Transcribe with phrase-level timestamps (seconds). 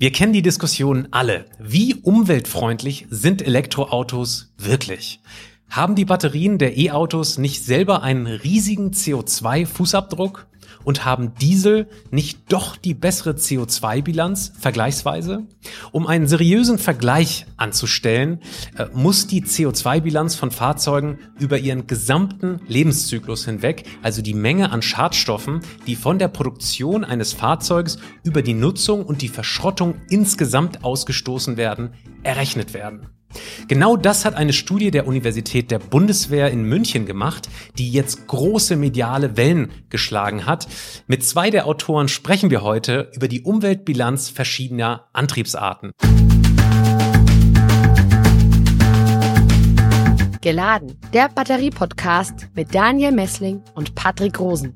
[0.00, 1.46] Wir kennen die Diskussion alle.
[1.58, 5.18] Wie umweltfreundlich sind Elektroautos wirklich?
[5.70, 10.46] Haben die Batterien der E-Autos nicht selber einen riesigen CO2-Fußabdruck?
[10.84, 15.46] Und haben Diesel nicht doch die bessere CO2-Bilanz vergleichsweise?
[15.92, 18.40] Um einen seriösen Vergleich anzustellen,
[18.76, 24.82] äh, muss die CO2-Bilanz von Fahrzeugen über ihren gesamten Lebenszyklus hinweg, also die Menge an
[24.82, 31.56] Schadstoffen, die von der Produktion eines Fahrzeugs über die Nutzung und die Verschrottung insgesamt ausgestoßen
[31.56, 31.90] werden,
[32.22, 33.17] errechnet werden.
[33.68, 38.76] Genau das hat eine Studie der Universität der Bundeswehr in München gemacht, die jetzt große
[38.76, 40.68] mediale Wellen geschlagen hat.
[41.06, 45.92] Mit zwei der Autoren sprechen wir heute über die Umweltbilanz verschiedener Antriebsarten.
[50.40, 54.74] Geladen, der Batterie-Podcast mit Daniel Messling und Patrick Rosen.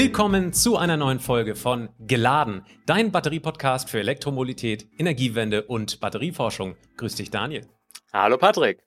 [0.00, 6.76] Willkommen zu einer neuen Folge von Geladen, dein Batterie-Podcast für Elektromobilität, Energiewende und Batterieforschung.
[6.98, 7.66] Grüß dich, Daniel.
[8.12, 8.84] Hallo, Patrick.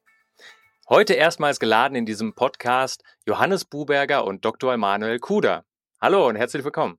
[0.88, 4.73] Heute erstmals geladen in diesem Podcast Johannes Buberger und Dr.
[4.73, 5.66] Emanuel Kuder.
[6.00, 6.98] Hallo und herzlich willkommen.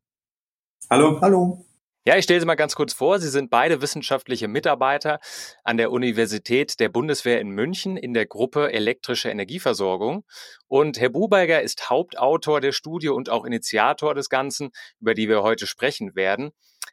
[0.91, 1.19] Hallo.
[1.23, 1.65] Hallo.
[2.05, 3.21] Ja, ich stelle Sie mal ganz kurz vor.
[3.21, 5.21] Sie sind beide wissenschaftliche Mitarbeiter
[5.63, 10.25] an der Universität der Bundeswehr in München in der Gruppe elektrische Energieversorgung.
[10.67, 15.45] Und Herr Buberger ist Hauptautor der Studie und auch Initiator des Ganzen, über die wir
[15.45, 16.51] heute sprechen werden.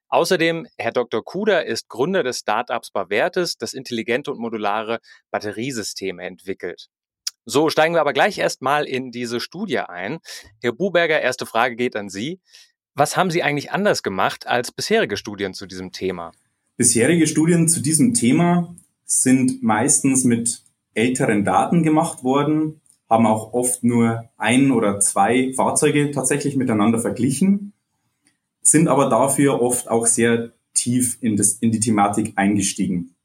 [0.09, 1.23] Außerdem, Herr Dr.
[1.23, 4.99] Kuder ist Gründer des Startups Bavertes, das intelligente und modulare
[5.31, 6.87] Batteriesysteme entwickelt.
[7.45, 10.19] So, steigen wir aber gleich erstmal in diese Studie ein.
[10.61, 12.39] Herr Buberger, erste Frage geht an Sie.
[12.99, 16.33] Was haben Sie eigentlich anders gemacht als bisherige Studien zu diesem Thema?
[16.75, 20.63] Bisherige Studien zu diesem Thema sind meistens mit
[20.95, 27.71] älteren Daten gemacht worden, haben auch oft nur ein oder zwei Fahrzeuge tatsächlich miteinander verglichen,
[28.61, 33.15] sind aber dafür oft auch sehr tief in, das, in die Thematik eingestiegen.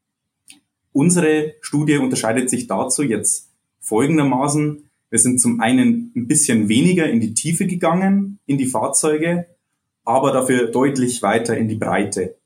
[0.93, 4.89] Unsere Studie unterscheidet sich dazu jetzt folgendermaßen.
[5.11, 9.49] Wir sind zum einen ein bisschen weniger in die Tiefe gegangen, in die Fahrzeuge,
[10.05, 12.37] aber dafür deutlich weiter in die Breite.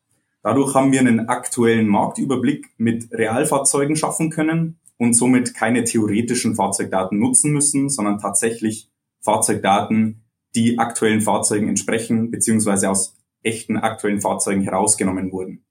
[0.43, 7.19] Dadurch haben wir einen aktuellen Marktüberblick mit Realfahrzeugen schaffen können und somit keine theoretischen Fahrzeugdaten
[7.19, 8.89] nutzen müssen, sondern tatsächlich
[9.21, 10.25] Fahrzeugdaten,
[10.55, 15.65] die aktuellen Fahrzeugen entsprechen, beziehungsweise aus echten aktuellen Fahrzeugen herausgenommen wurden.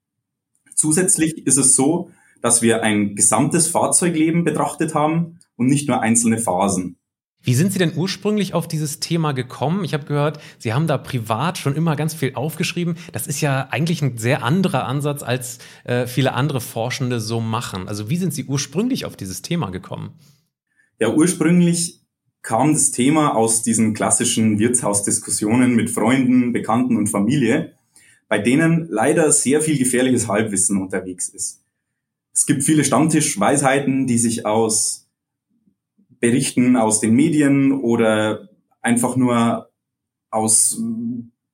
[0.75, 2.11] Zusätzlich ist es so,
[2.41, 6.97] dass wir ein gesamtes Fahrzeugleben betrachtet haben und nicht nur einzelne Phasen.
[7.47, 9.85] Wie sind Sie denn ursprünglich auf dieses Thema gekommen?
[9.85, 12.97] Ich habe gehört, Sie haben da privat schon immer ganz viel aufgeschrieben.
[13.13, 17.87] Das ist ja eigentlich ein sehr anderer Ansatz, als äh, viele andere Forschende so machen.
[17.87, 20.11] Also wie sind Sie ursprünglich auf dieses Thema gekommen?
[20.99, 22.01] Ja, ursprünglich
[22.41, 27.77] kam das Thema aus diesen klassischen Wirtshausdiskussionen mit Freunden, Bekannten und Familie,
[28.27, 31.63] bei denen leider sehr viel gefährliches Halbwissen unterwegs ist.
[32.33, 35.06] Es gibt viele Stammtischweisheiten, die sich aus
[36.19, 38.49] Berichten aus den Medien oder
[38.81, 39.69] einfach nur
[40.29, 40.81] aus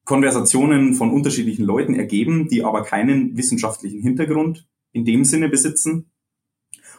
[0.05, 6.11] Konversationen von unterschiedlichen Leuten ergeben, die aber keinen wissenschaftlichen Hintergrund in dem Sinne besitzen.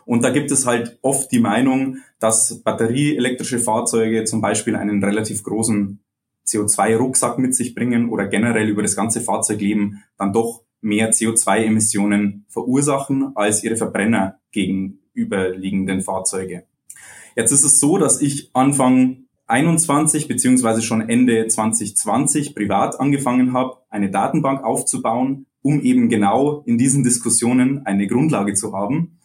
[0.06, 5.42] Und da gibt es halt oft die Meinung, dass batterieelektrische Fahrzeuge zum Beispiel einen relativ
[5.42, 6.00] großen
[6.47, 13.32] CO2-Rucksack mit sich bringen oder generell über das ganze Fahrzeugleben dann doch mehr CO2-Emissionen verursachen
[13.34, 16.64] als ihre Verbrenner gegenüberliegenden Fahrzeuge.
[17.37, 23.78] Jetzt ist es so, dass ich Anfang 21 beziehungsweise schon Ende 2020 privat angefangen habe,
[23.91, 29.19] eine Datenbank aufzubauen, um eben genau in diesen Diskussionen eine Grundlage zu haben.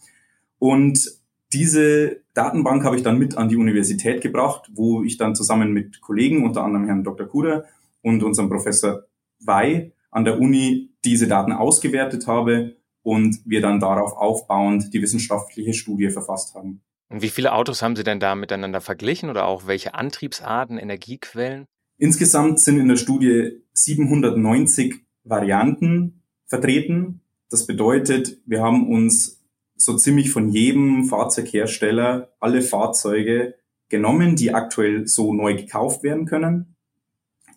[0.57, 1.19] Und
[1.53, 6.01] diese Datenbank habe ich dann mit an die Universität gebracht, wo ich dann zusammen mit
[6.01, 7.27] Kollegen, unter anderem Herrn Dr.
[7.27, 7.65] Kuder
[8.01, 9.03] und unserem Professor
[9.39, 15.73] Wei an der Uni diese Daten ausgewertet habe und wir dann darauf aufbauend die wissenschaftliche
[15.73, 16.81] Studie verfasst haben.
[17.09, 21.65] Und wie viele Autos haben Sie denn da miteinander verglichen oder auch welche Antriebsarten, Energiequellen?
[21.97, 27.21] Insgesamt sind in der Studie 790 Varianten vertreten.
[27.49, 29.41] Das bedeutet, wir haben uns
[29.75, 33.55] so ziemlich von jedem Fahrzeughersteller alle Fahrzeuge
[33.89, 36.75] genommen, die aktuell so neu gekauft werden können.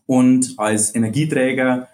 [0.06, 1.88] Und als Energieträger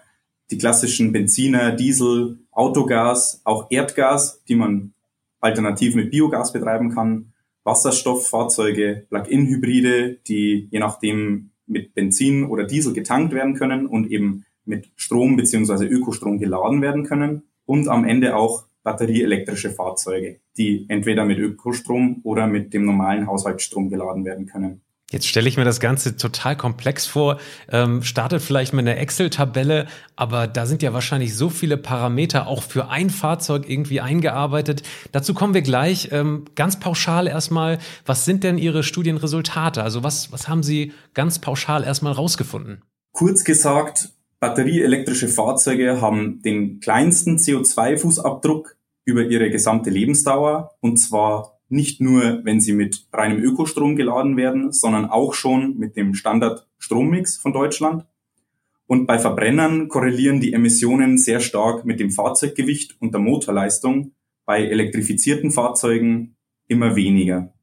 [0.49, 4.93] die klassischen Benziner, Diesel, Autogas, auch Erdgas, die man
[5.39, 7.28] alternativ mit Biogas betreiben kann,
[7.69, 14.89] Wasserstofffahrzeuge, Plug-in-Hybride, die je nachdem mit Benzin oder Diesel getankt werden können und eben mit
[14.95, 21.37] Strom beziehungsweise Ökostrom geladen werden können und am Ende auch batterieelektrische Fahrzeuge, die entweder mit
[21.37, 24.81] Ökostrom oder mit dem normalen Haushaltsstrom geladen werden können.
[25.11, 27.39] Jetzt stelle ich mir das Ganze total komplex vor.
[27.71, 32.61] Ähm, startet vielleicht mit einer Excel-Tabelle, aber da sind ja wahrscheinlich so viele Parameter auch
[32.61, 34.83] für ein Fahrzeug irgendwie eingearbeitet.
[35.11, 36.09] Dazu kommen wir gleich.
[36.11, 39.81] Ähm, ganz pauschal erstmal, was sind denn Ihre Studienresultate?
[39.81, 42.83] Also was, was haben Sie ganz pauschal erstmal rausgefunden?
[43.11, 44.09] Kurz gesagt,
[44.39, 52.59] batterieelektrische Fahrzeuge haben den kleinsten CO2-Fußabdruck über ihre gesamte Lebensdauer und zwar nicht nur, wenn
[52.59, 58.05] sie mit reinem Ökostrom geladen werden, sondern auch schon mit dem Standard-Strommix von Deutschland.
[58.87, 64.13] Und bei Verbrennern korrelieren die Emissionen sehr stark mit dem Fahrzeuggewicht und der Motorleistung,
[64.45, 66.35] bei elektrifizierten Fahrzeugen
[66.67, 67.53] immer weniger.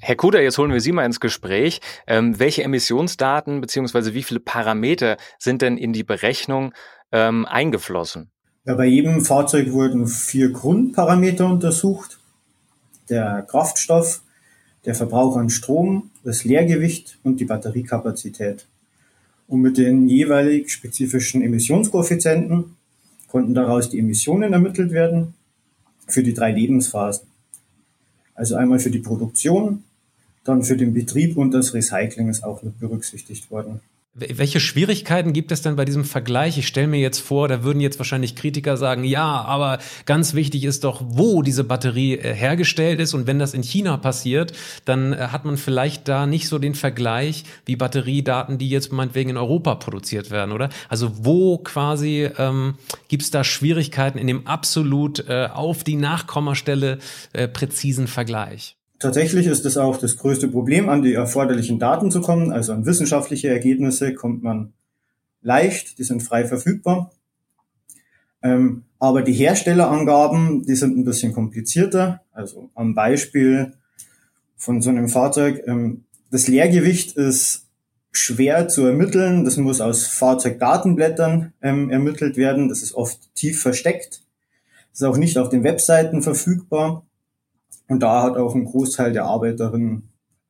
[0.00, 1.80] Herr Kuder, jetzt holen wir Sie mal ins Gespräch.
[2.06, 6.72] Ähm, welche Emissionsdaten beziehungsweise wie viele Parameter sind denn in die Berechnung
[7.10, 8.30] ähm, eingeflossen?
[8.64, 12.20] Ja, bei jedem Fahrzeug wurden vier Grundparameter untersucht
[13.10, 14.22] der Kraftstoff,
[14.84, 18.66] der Verbrauch an Strom, das Leergewicht und die Batteriekapazität.
[19.46, 22.76] Und mit den jeweilig spezifischen Emissionskoeffizienten
[23.28, 25.34] konnten daraus die Emissionen ermittelt werden
[26.06, 27.26] für die drei Lebensphasen.
[28.34, 29.84] Also einmal für die Produktion,
[30.44, 33.80] dann für den Betrieb und das Recycling ist auch mit berücksichtigt worden.
[34.20, 36.58] Welche Schwierigkeiten gibt es denn bei diesem Vergleich?
[36.58, 40.64] Ich stelle mir jetzt vor, da würden jetzt wahrscheinlich Kritiker sagen, ja, aber ganz wichtig
[40.64, 43.14] ist doch, wo diese Batterie äh, hergestellt ist.
[43.14, 44.52] Und wenn das in China passiert,
[44.84, 49.30] dann äh, hat man vielleicht da nicht so den Vergleich wie Batteriedaten, die jetzt meinetwegen
[49.30, 50.70] in Europa produziert werden, oder?
[50.88, 52.74] Also wo quasi ähm,
[53.08, 56.98] gibt es da Schwierigkeiten in dem absolut äh, auf die Nachkommastelle
[57.32, 58.77] äh, präzisen Vergleich?
[58.98, 62.52] Tatsächlich ist es auch das größte Problem, an die erforderlichen Daten zu kommen.
[62.52, 64.72] Also an wissenschaftliche Ergebnisse kommt man
[65.40, 67.12] leicht, die sind frei verfügbar.
[68.42, 72.22] Ähm, aber die Herstellerangaben, die sind ein bisschen komplizierter.
[72.32, 73.74] Also am Beispiel
[74.56, 77.66] von so einem Fahrzeug, ähm, das Leergewicht ist
[78.10, 79.44] schwer zu ermitteln.
[79.44, 82.68] Das muss aus Fahrzeugdatenblättern ähm, ermittelt werden.
[82.68, 84.22] Das ist oft tief versteckt.
[84.90, 87.06] Das ist auch nicht auf den Webseiten verfügbar.
[87.88, 90.04] Und da hat auch ein Großteil der Arbeit darin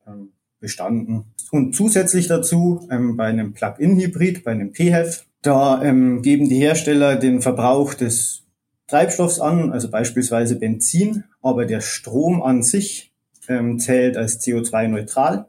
[0.05, 1.25] ähm, bestanden.
[1.51, 7.15] Und zusätzlich dazu ähm, bei einem Plug-in-Hybrid, bei einem PHEV, da ähm, geben die Hersteller
[7.15, 8.43] den Verbrauch des
[8.87, 13.13] Treibstoffs an, also beispielsweise Benzin, aber der Strom an sich
[13.47, 15.47] ähm, zählt als CO2-neutral.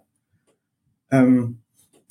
[1.11, 1.59] Ähm,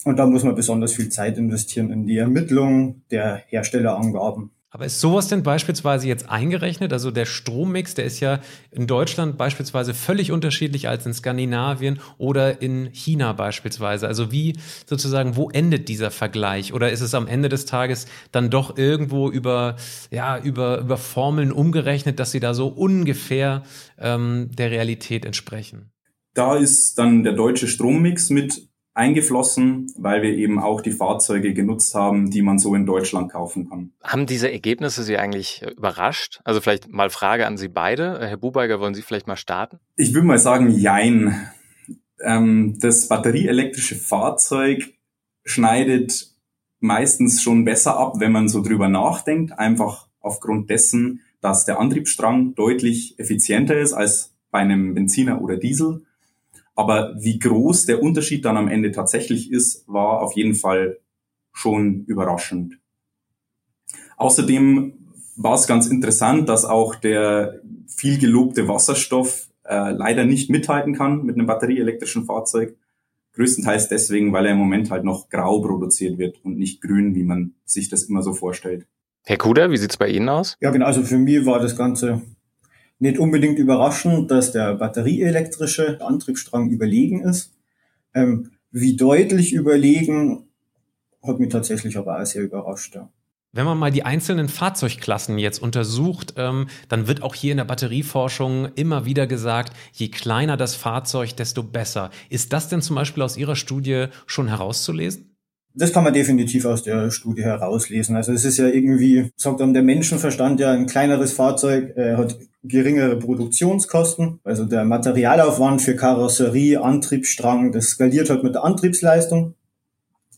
[0.06, 4.52] und da muss man besonders viel Zeit investieren in die Ermittlung der Herstellerangaben.
[4.72, 6.94] Aber ist sowas denn beispielsweise jetzt eingerechnet?
[6.94, 8.40] Also der Strommix, der ist ja
[8.70, 14.08] in Deutschland beispielsweise völlig unterschiedlich als in Skandinavien oder in China beispielsweise.
[14.08, 16.72] Also wie sozusagen, wo endet dieser Vergleich?
[16.72, 19.76] Oder ist es am Ende des Tages dann doch irgendwo über,
[20.12, 23.64] ja, über, über Formeln umgerechnet, dass sie da so ungefähr
[23.98, 25.92] ähm, der Realität entsprechen?
[26.36, 28.69] Da ist dann der deutsche Strommix mit
[29.00, 33.70] eingeflossen, weil wir eben auch die Fahrzeuge genutzt haben, die man so in Deutschland kaufen
[33.70, 33.92] kann.
[34.04, 36.42] Haben diese Ergebnisse Sie eigentlich äh, überrascht?
[36.44, 38.20] Also vielleicht mal Frage an Sie beide.
[38.20, 39.80] Herr Bubeiger, wollen Sie vielleicht mal starten?
[39.96, 41.50] Ich würde mal sagen, jein.
[42.22, 44.94] Ähm, das batterieelektrische Fahrzeug
[45.46, 46.28] schneidet
[46.82, 52.54] meistens schon besser ab, wenn man so drüber nachdenkt, einfach aufgrund dessen, dass der Antriebsstrang
[52.56, 56.04] deutlich effizienter ist als bei einem Benziner oder Diesel
[56.80, 61.00] aber wie groß der Unterschied dann am Ende tatsächlich ist, war auf jeden Fall
[61.52, 62.80] schon überraschend.
[64.16, 64.94] Außerdem
[65.36, 71.26] war es ganz interessant, dass auch der viel gelobte Wasserstoff äh, leider nicht mithalten kann
[71.26, 72.78] mit einem batterieelektrischen Fahrzeug.
[73.34, 77.24] Größtenteils deswegen, weil er im Moment halt noch grau produziert wird und nicht grün, wie
[77.24, 78.88] man sich das immer so vorstellt.
[79.26, 80.56] Herr Kuder, wie sieht's bei Ihnen aus?
[80.62, 80.86] Ja, genau.
[80.86, 82.22] Also für mich war das Ganze
[83.00, 87.58] nicht unbedingt überraschend, dass der batterieelektrische Antriebsstrang überlegen ist.
[88.14, 90.50] Ähm, wie deutlich überlegen,
[91.24, 92.96] hat mich tatsächlich aber auch sehr überrascht.
[92.96, 93.10] Ja.
[93.52, 97.66] Wenn man mal die einzelnen Fahrzeugklassen jetzt untersucht, ähm, dann wird auch hier in der
[97.66, 102.12] Batterieforschung immer wieder gesagt, je kleiner das Fahrzeug, desto besser.
[102.30, 105.29] Ist das denn zum Beispiel aus Ihrer Studie schon herauszulesen?
[105.76, 108.16] Das kann man definitiv aus der Studie herauslesen.
[108.16, 112.38] Also es ist ja irgendwie, sagt dann der Menschenverstand ja, ein kleineres Fahrzeug äh, hat
[112.64, 114.40] geringere Produktionskosten.
[114.44, 119.54] Also der Materialaufwand für Karosserie, Antriebsstrang, das skaliert halt mit der Antriebsleistung.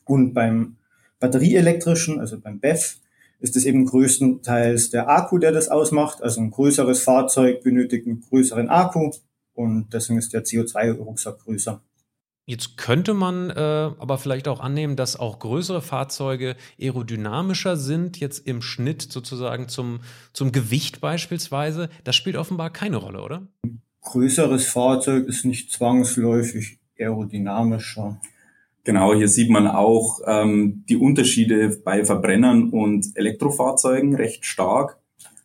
[0.05, 0.75] Und beim
[1.19, 2.97] batterieelektrischen, also beim BEF,
[3.39, 6.21] ist es eben größtenteils der Akku, der das ausmacht.
[6.21, 9.11] Also ein größeres Fahrzeug benötigt einen größeren Akku
[9.53, 11.81] und deswegen ist der CO2-Rucksack größer.
[12.45, 18.47] Jetzt könnte man äh, aber vielleicht auch annehmen, dass auch größere Fahrzeuge aerodynamischer sind, jetzt
[18.47, 19.99] im Schnitt sozusagen zum,
[20.33, 21.89] zum Gewicht beispielsweise.
[22.03, 23.47] Das spielt offenbar keine Rolle, oder?
[24.01, 28.19] Größeres Fahrzeug ist nicht zwangsläufig aerodynamischer.
[28.83, 34.97] Genau, hier sieht man auch ähm, die Unterschiede bei Verbrennern und Elektrofahrzeugen recht stark.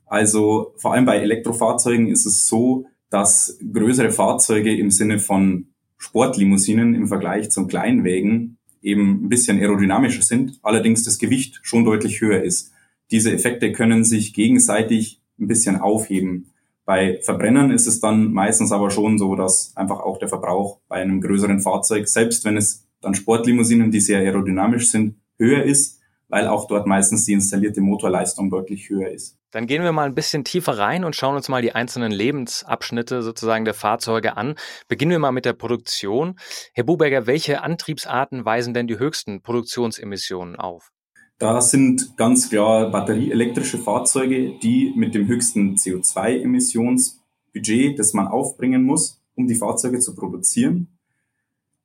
[0.07, 6.95] Also vor allem bei Elektrofahrzeugen ist es so, dass größere Fahrzeuge im Sinne von Sportlimousinen
[6.95, 12.43] im Vergleich zum Kleinwägen eben ein bisschen aerodynamischer sind, allerdings das Gewicht schon deutlich höher
[12.43, 12.73] ist.
[13.11, 16.53] Diese Effekte können sich gegenseitig ein bisschen aufheben.
[16.85, 20.97] Bei Verbrennern ist es dann meistens aber schon so, dass einfach auch der Verbrauch bei
[20.97, 26.47] einem größeren Fahrzeug, selbst wenn es dann Sportlimousinen, die sehr aerodynamisch sind, höher ist, weil
[26.47, 29.36] auch dort meistens die installierte Motorleistung deutlich höher ist.
[29.53, 33.23] Dann gehen wir mal ein bisschen tiefer rein und schauen uns mal die einzelnen Lebensabschnitte
[33.23, 34.55] sozusagen der Fahrzeuge an.
[34.89, 36.39] Beginnen wir mal mit der Produktion.
[36.75, 40.93] Herr Buberger, welche Antriebsarten weisen denn die höchsten Produktionsemissionen auf?
[41.39, 49.21] Da sind ganz klar batterieelektrische Fahrzeuge, die mit dem höchsten CO2-Emissionsbudget, das man aufbringen muss,
[49.35, 50.89] um die Fahrzeuge zu produzieren.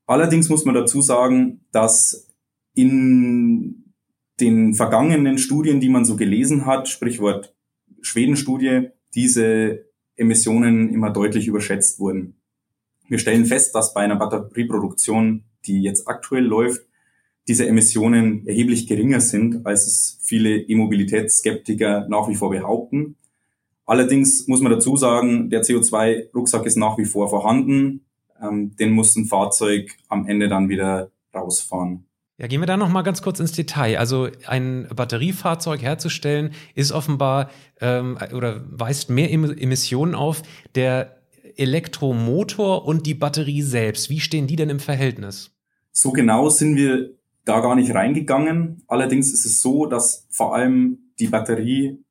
[0.07, 2.27] Allerdings muss man dazu sagen, dass
[2.73, 3.80] in
[4.41, 7.55] den vergangenen Studien, die man so gelesen hat, Sprichwort
[8.01, 12.35] Schweden-Studie, diese Emissionen immer deutlich überschätzt wurden.
[13.07, 16.81] Wir stellen fest, dass bei einer Batterieproduktion, die jetzt aktuell läuft,
[17.47, 23.15] diese Emissionen erheblich geringer sind, als es viele E-Mobilitätsskeptiker nach wie vor behaupten.
[23.85, 28.05] Allerdings muss man dazu sagen, der CO2-Rucksack ist nach wie vor vorhanden.
[28.41, 32.05] Ähm, den muss ein Fahrzeug am Ende dann wieder rausfahren.
[32.41, 33.99] Ja, gehen wir da noch mal ganz kurz ins Detail.
[33.99, 40.41] Also ein Batteriefahrzeug herzustellen ist offenbar ähm, oder weist mehr Emissionen auf.
[40.73, 41.17] Der
[41.55, 45.51] Elektromotor und die Batterie selbst, wie stehen die denn im Verhältnis?
[45.91, 47.11] So genau sind wir
[47.45, 48.81] da gar nicht reingegangen.
[48.87, 52.03] Allerdings ist es so, dass vor allem die Batterie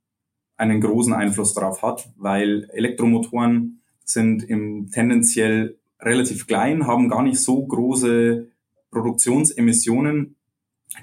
[0.56, 7.40] einen großen Einfluss darauf hat, weil Elektromotoren sind im tendenziell relativ klein, haben gar nicht
[7.40, 8.46] so große
[8.90, 10.36] Produktionsemissionen.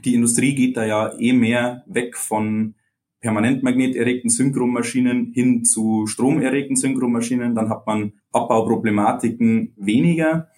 [0.04, 2.76] Die Industrie geht da ja eh mehr weg von
[3.22, 7.56] permanentmagneterregten Synchromaschinen hin zu stromerregten Synchromaschinen.
[7.56, 10.50] Dann hat man Abbauproblematiken weniger.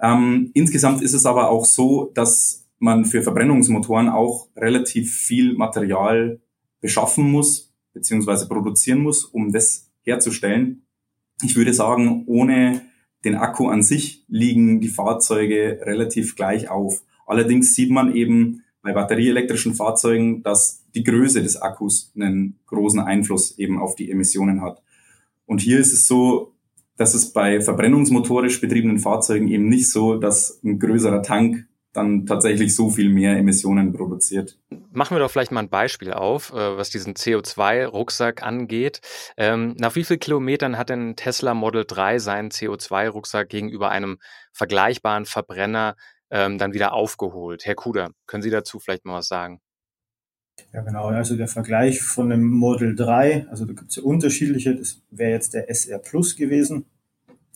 [0.00, 6.40] Ähm, insgesamt ist es aber auch so, dass man für Verbrennungsmotoren auch relativ viel Material
[6.80, 10.84] beschaffen muss, beziehungsweise produzieren muss, um das herzustellen.
[11.42, 12.82] Ich würde sagen, ohne
[13.24, 17.02] den Akku an sich liegen die Fahrzeuge relativ gleich auf.
[17.26, 23.58] Allerdings sieht man eben bei batterieelektrischen Fahrzeugen, dass die Größe des Akkus einen großen Einfluss
[23.58, 24.82] eben auf die Emissionen hat.
[25.46, 26.52] Und hier ist es so,
[26.96, 32.74] dass es bei verbrennungsmotorisch betriebenen Fahrzeugen eben nicht so, dass ein größerer Tank dann tatsächlich
[32.74, 34.58] so viel mehr Emissionen produziert.
[34.92, 39.00] Machen wir doch vielleicht mal ein Beispiel auf, äh, was diesen CO2-Rucksack angeht.
[39.36, 44.18] Ähm, nach wie vielen Kilometern hat denn Tesla Model 3 seinen CO2-Rucksack gegenüber einem
[44.52, 45.96] vergleichbaren Verbrenner
[46.30, 47.66] ähm, dann wieder aufgeholt?
[47.66, 49.60] Herr Kuder, können Sie dazu vielleicht mal was sagen?
[50.72, 51.06] Ja, genau.
[51.06, 55.32] Also der Vergleich von dem Model 3, also da gibt es ja unterschiedliche, das wäre
[55.32, 56.86] jetzt der SR Plus gewesen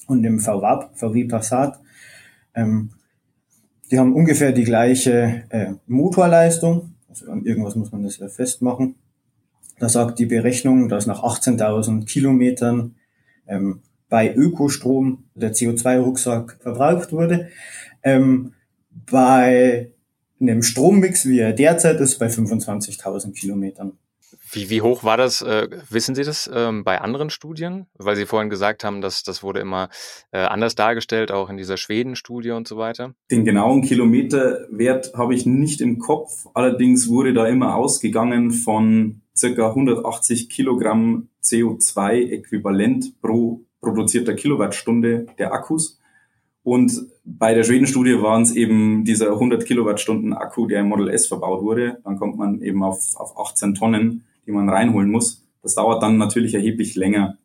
[0.06, 1.80] und dem VW, VW Passat.
[2.54, 2.90] Ähm,
[3.90, 6.94] die haben ungefähr die gleiche äh, Motorleistung.
[7.08, 8.96] Also an irgendwas muss man das ja festmachen.
[9.78, 12.96] Da sagt die Berechnung, dass nach 18.000 Kilometern
[13.46, 17.48] ähm, bei Ökostrom der CO2-Rucksack verbraucht wurde.
[18.02, 18.54] Ähm,
[18.90, 19.90] bei
[20.40, 23.92] einem Strommix, wie er derzeit ist, bei 25.000 Kilometern.
[24.50, 25.42] Wie, wie hoch war das?
[25.42, 27.86] Äh, wissen Sie das ähm, bei anderen Studien?
[27.98, 29.88] Weil Sie vorhin gesagt haben, dass das wurde immer
[30.30, 33.14] äh, anders dargestellt, auch in dieser Schweden-Studie und so weiter.
[33.30, 36.46] Den genauen Kilometerwert habe ich nicht im Kopf.
[36.54, 46.00] Allerdings wurde da immer ausgegangen von circa 180 Kilogramm CO2-Äquivalent pro produzierter Kilowattstunde der Akkus.
[46.62, 51.28] Und bei der Schweden-Studie waren es eben dieser 100 Kilowattstunden Akku, der im Model S
[51.28, 51.98] verbaut wurde.
[52.02, 55.46] Dann kommt man eben auf, auf 18 Tonnen die man reinholen muss.
[55.62, 57.38] Das dauert dann natürlich erheblich länger.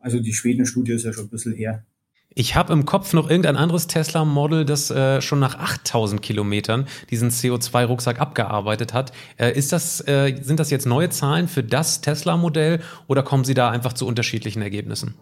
[0.00, 1.84] Also die Schweden-Studie ist ja schon ein bisschen her.
[2.32, 7.30] Ich habe im Kopf noch irgendein anderes Tesla-Model, das äh, schon nach 8000 Kilometern diesen
[7.30, 9.12] CO2-Rucksack abgearbeitet hat.
[9.36, 13.54] Äh, ist das, äh, sind das jetzt neue Zahlen für das Tesla-Modell oder kommen Sie
[13.54, 15.14] da einfach zu unterschiedlichen Ergebnissen?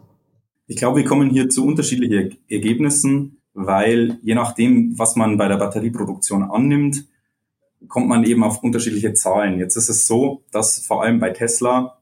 [0.66, 5.56] Ich glaube, wir kommen hier zu unterschiedlichen Ergebnissen, weil je nachdem, was man bei der
[5.56, 7.04] Batterieproduktion annimmt,
[7.86, 9.58] kommt man eben auf unterschiedliche Zahlen.
[9.58, 11.98] Jetzt ist es so, dass vor allem bei Tesla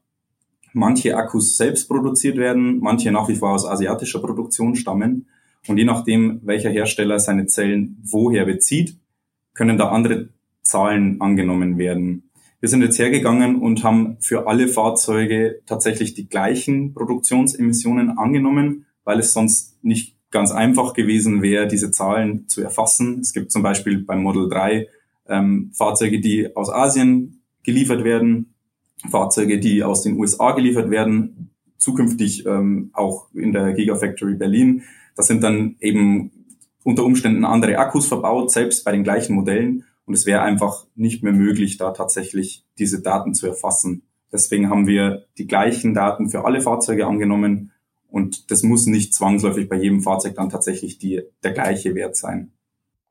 [0.73, 5.27] manche Akkus selbst produziert werden, manche nach wie vor aus asiatischer Produktion stammen.
[5.67, 8.97] Und je nachdem, welcher Hersteller seine Zellen woher bezieht,
[9.53, 10.29] können da andere
[10.61, 12.29] Zahlen angenommen werden.
[12.59, 19.19] Wir sind jetzt hergegangen und haben für alle Fahrzeuge tatsächlich die gleichen Produktionsemissionen angenommen, weil
[19.19, 23.19] es sonst nicht ganz einfach gewesen wäre, diese Zahlen zu erfassen.
[23.19, 24.87] Es gibt zum Beispiel beim Model 3
[25.29, 28.53] ähm, Fahrzeuge, die aus Asien geliefert werden,
[29.09, 34.83] Fahrzeuge, die aus den USA geliefert werden, zukünftig ähm, auch in der Gigafactory Berlin.
[35.15, 36.31] Das sind dann eben
[36.83, 39.83] unter Umständen andere Akkus verbaut, selbst bei den gleichen Modellen.
[40.05, 44.03] Und es wäre einfach nicht mehr möglich, da tatsächlich diese Daten zu erfassen.
[44.31, 47.71] Deswegen haben wir die gleichen Daten für alle Fahrzeuge angenommen
[48.09, 52.51] und das muss nicht zwangsläufig bei jedem Fahrzeug dann tatsächlich die, der gleiche Wert sein.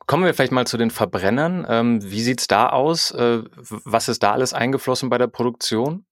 [0.06, 1.66] Kommen wir vielleicht mal zu den Verbrennern.
[1.68, 3.10] Ähm, wie sieht's da aus?
[3.10, 6.04] Äh, was ist da alles eingeflossen bei der Produktion?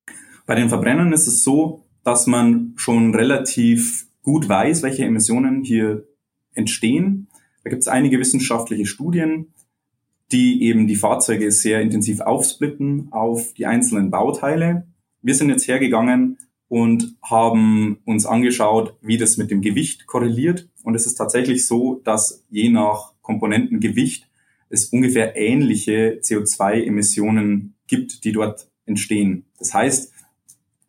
[0.46, 6.04] Bei den Verbrennern ist es so, dass man schon relativ gut weiß, welche Emissionen hier
[6.54, 7.28] entstehen.
[7.62, 9.54] Da gibt es einige wissenschaftliche Studien,
[10.32, 14.88] die eben die Fahrzeuge sehr intensiv aufsplitten auf die einzelnen Bauteile.
[15.22, 20.68] Wir sind jetzt hergegangen und haben uns angeschaut, wie das mit dem Gewicht korreliert.
[20.82, 24.28] Und es ist tatsächlich so, dass je nach Komponentengewicht
[24.68, 29.46] es ungefähr ähnliche CO2-Emissionen gibt, die dort entstehen.
[29.58, 30.12] Das heißt,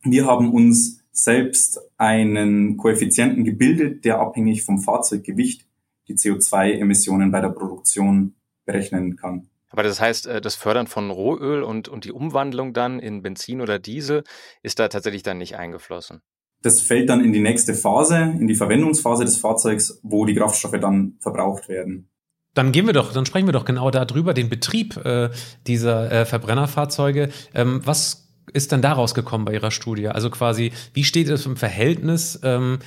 [0.04, 5.66] wir haben uns selbst einen Koeffizienten gebildet, der abhängig vom Fahrzeuggewicht
[6.08, 9.50] die CO2-Emissionen bei der Produktion berechnen kann.
[9.70, 13.62] Aber das heißt, äh, das Fördern von Rohöl und, und die Umwandlung dann in Benzin
[13.62, 14.24] oder Diesel
[14.62, 16.22] ist da tatsächlich dann nicht eingeflossen.
[16.62, 20.80] Das fällt dann in die nächste Phase, in die Verwendungsphase des Fahrzeugs, wo die Kraftstoffe
[20.80, 22.10] dann verbraucht werden.
[22.56, 25.30] Dann gehen wir doch, dann sprechen wir doch genau darüber, den Betrieb äh,
[25.68, 27.30] dieser äh, Verbrennerfahrzeuge.
[27.54, 30.08] Ähm, was ist dann daraus gekommen bei Ihrer Studie?
[30.08, 32.80] Also quasi, wie steht es im Verhältnis ähm,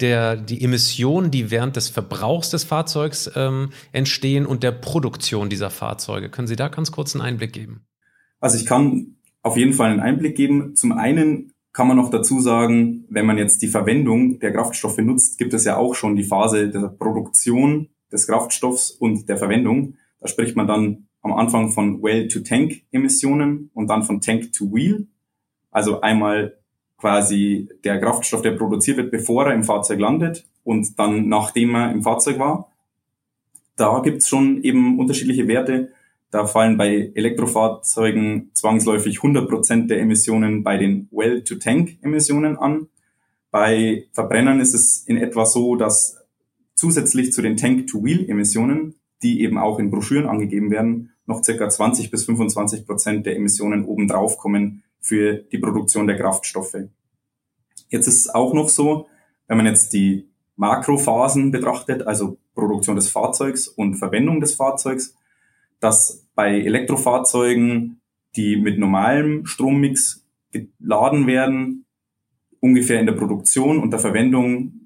[0.00, 5.70] der, die Emissionen, die während des Verbrauchs des Fahrzeugs ähm, entstehen und der Produktion dieser
[5.70, 6.30] Fahrzeuge.
[6.30, 7.82] Können Sie da ganz kurz einen Einblick geben?
[8.40, 10.76] Also ich kann auf jeden Fall einen Einblick geben.
[10.76, 15.38] Zum einen kann man noch dazu sagen, wenn man jetzt die Verwendung der Kraftstoffe nutzt,
[15.38, 19.94] gibt es ja auch schon die Phase der Produktion des Kraftstoffs und der Verwendung.
[20.20, 25.06] Da spricht man dann am Anfang von Well-to-Tank-Emissionen und dann von Tank-to-Wheel.
[25.70, 26.58] Also einmal
[26.96, 31.92] quasi der Kraftstoff, der produziert wird, bevor er im Fahrzeug landet und dann nachdem er
[31.92, 32.72] im Fahrzeug war.
[33.76, 35.92] Da gibt's schon eben unterschiedliche Werte.
[36.30, 42.88] Da fallen bei Elektrofahrzeugen zwangsläufig 100% der Emissionen bei den Well-to-Tank-Emissionen an.
[43.50, 46.17] Bei Verbrennern ist es in etwa so, dass
[46.78, 52.24] zusätzlich zu den Tank-to-Wheel-Emissionen, die eben auch in Broschüren angegeben werden, noch circa 20 bis
[52.24, 56.76] 25 Prozent der Emissionen obendrauf kommen, für die Produktion der Kraftstoffe.
[57.88, 59.06] Jetzt ist es auch noch so,
[59.46, 65.14] wenn man jetzt die Makrophasen betrachtet, also Produktion des Fahrzeugs und Verwendung des Fahrzeugs,
[65.80, 68.00] dass bei Elektrofahrzeugen,
[68.36, 71.86] die mit normalem Strommix geladen werden,
[72.60, 74.77] ungefähr in der Produktion und der Verwendung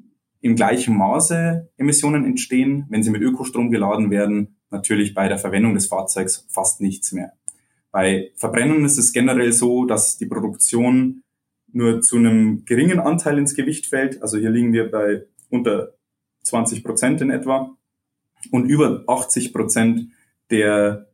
[0.43, 2.85] im gleichen Maße Emissionen entstehen.
[2.91, 7.33] Wenn sie mit Ökostrom geladen werden, natürlich bei der Verwendung des Fahrzeugs fast nichts mehr.
[7.93, 11.23] Bei Verbrennern ist es generell so, dass die Produktion
[11.73, 14.21] nur zu einem geringen Anteil ins Gewicht fällt.
[14.21, 15.95] Also hier liegen wir bei unter
[16.43, 17.77] 20 Prozent in etwa.
[18.51, 20.09] Und über 80 Prozent
[20.51, 21.09] der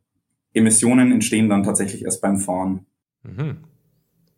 [0.53, 2.87] Emissionen entstehen dann tatsächlich erst beim Fahren.
[3.23, 3.57] Mhm.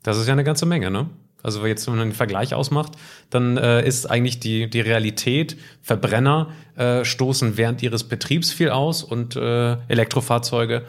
[0.04, 1.10] Das ist ja eine ganze Menge, ne?
[1.44, 2.94] Also jetzt, wenn man den Vergleich ausmacht,
[3.30, 9.04] dann äh, ist eigentlich die, die Realität, Verbrenner äh, stoßen während ihres Betriebs viel aus
[9.04, 10.86] und äh, Elektrofahrzeuge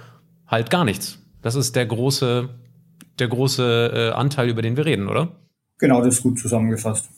[0.47, 1.19] halt gar nichts.
[1.43, 2.49] Das ist der große,
[3.19, 5.29] der große äh, Anteil, über den wir reden, oder?
[5.79, 7.09] Genau, das ist gut zusammengefasst.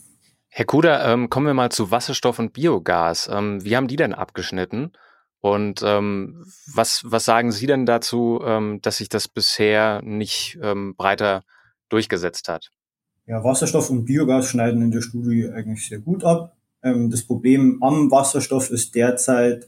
[0.49, 3.29] Herr Kuder, ähm, kommen wir mal zu Wasserstoff und Biogas.
[3.31, 4.92] Ähm, wie haben die denn abgeschnitten?
[5.40, 10.94] Und ähm, was, was sagen Sie denn dazu, ähm, dass sich das bisher nicht ähm,
[10.97, 11.42] breiter
[11.90, 12.70] durchgesetzt hat?
[13.27, 16.57] Ja, Wasserstoff und Biogas schneiden in der Studie eigentlich sehr gut ab.
[16.83, 19.67] Ähm, das Problem am Wasserstoff ist derzeit,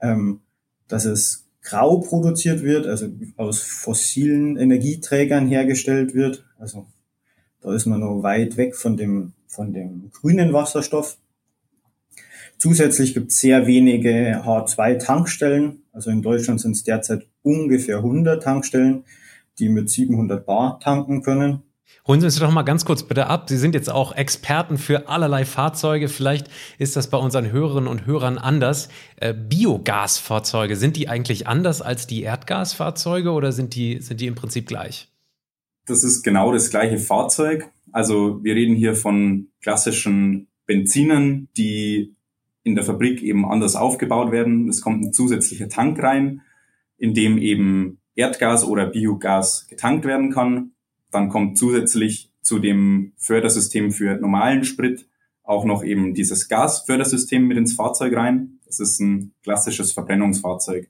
[0.00, 0.40] ähm,
[0.86, 6.44] dass es grau produziert wird, also aus fossilen Energieträgern hergestellt wird.
[6.58, 6.86] Also
[7.60, 11.16] da ist man noch weit weg von dem, von dem grünen Wasserstoff.
[12.58, 15.82] Zusätzlich gibt es sehr wenige H2-Tankstellen.
[15.92, 19.04] Also in Deutschland sind es derzeit ungefähr 100 Tankstellen,
[19.58, 21.62] die mit 700 Bar tanken können.
[22.06, 23.48] Holen Sie uns doch mal ganz kurz bitte ab.
[23.48, 26.08] Sie sind jetzt auch Experten für allerlei Fahrzeuge.
[26.08, 28.88] Vielleicht ist das bei unseren Hörerinnen und Hörern anders.
[29.16, 34.36] Äh, Biogasfahrzeuge, sind die eigentlich anders als die Erdgasfahrzeuge oder sind die, sind die im
[34.36, 35.08] Prinzip gleich?
[35.86, 37.70] Das ist genau das gleiche Fahrzeug.
[37.92, 42.14] Also wir reden hier von klassischen Benzinen, die
[42.62, 44.68] in der Fabrik eben anders aufgebaut werden.
[44.68, 46.42] Es kommt ein zusätzlicher Tank rein,
[46.98, 50.72] in dem eben Erdgas oder Biogas getankt werden kann.
[51.10, 55.08] Dann kommt zusätzlich zu dem Fördersystem für normalen Sprit
[55.42, 58.58] auch noch eben dieses Gasfördersystem mit ins Fahrzeug rein.
[58.66, 60.88] Das ist ein klassisches Verbrennungsfahrzeug.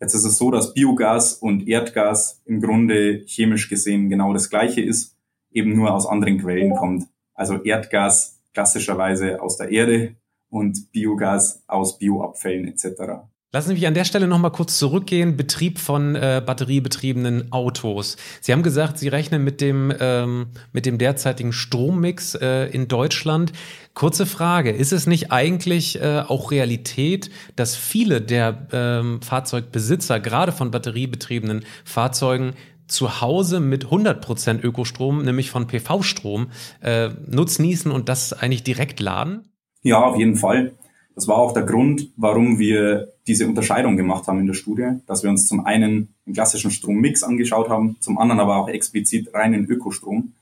[0.00, 4.80] Jetzt ist es so, dass Biogas und Erdgas im Grunde chemisch gesehen genau das gleiche
[4.80, 5.16] ist,
[5.50, 7.08] eben nur aus anderen Quellen kommt.
[7.34, 10.16] Also Erdgas klassischerweise aus der Erde
[10.48, 13.28] und Biogas aus Bioabfällen etc.
[13.50, 15.38] Lassen Sie mich an der Stelle nochmal kurz zurückgehen.
[15.38, 18.18] Betrieb von äh, batteriebetriebenen Autos.
[18.42, 23.54] Sie haben gesagt, Sie rechnen mit dem, ähm, mit dem derzeitigen Strommix äh, in Deutschland.
[23.94, 24.70] Kurze Frage.
[24.70, 31.64] Ist es nicht eigentlich äh, auch Realität, dass viele der ähm, Fahrzeugbesitzer, gerade von batteriebetriebenen
[31.86, 32.52] Fahrzeugen,
[32.86, 36.48] zu Hause mit 100% Ökostrom, nämlich von PV-Strom,
[36.82, 39.48] äh, nutznießen und das eigentlich direkt laden?
[39.82, 40.74] Ja, auf jeden Fall.
[41.14, 45.22] Das war auch der Grund, warum wir diese Unterscheidung gemacht haben in der Studie, dass
[45.22, 49.66] wir uns zum einen einen klassischen Strommix angeschaut haben, zum anderen aber auch explizit reinen
[49.66, 50.32] Ökostrom.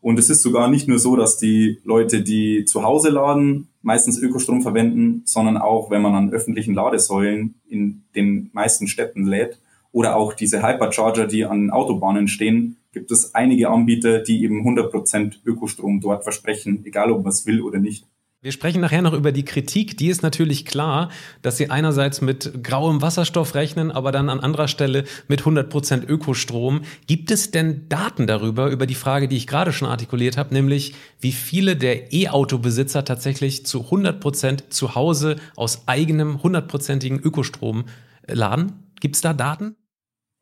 [0.00, 4.18] Und es ist sogar nicht nur so, dass die Leute, die zu Hause laden, meistens
[4.18, 9.58] Ökostrom verwenden, sondern auch, wenn man an öffentlichen Ladesäulen in den meisten Städten lädt
[9.92, 15.36] oder auch diese Hypercharger, die an Autobahnen stehen, gibt es einige Anbieter, die eben 100%
[15.46, 18.04] Ökostrom dort versprechen, egal ob man es will oder nicht.
[18.44, 19.96] Wir sprechen nachher noch über die Kritik.
[19.96, 24.68] Die ist natürlich klar, dass sie einerseits mit grauem Wasserstoff rechnen, aber dann an anderer
[24.68, 26.82] Stelle mit 100 Prozent Ökostrom.
[27.06, 30.94] Gibt es denn Daten darüber, über die Frage, die ich gerade schon artikuliert habe, nämlich
[31.20, 37.86] wie viele der E-Auto-Besitzer tatsächlich zu 100 Prozent zu Hause aus eigenem 100%igen Ökostrom
[38.26, 38.90] äh, laden?
[39.00, 39.74] Gibt es da Daten?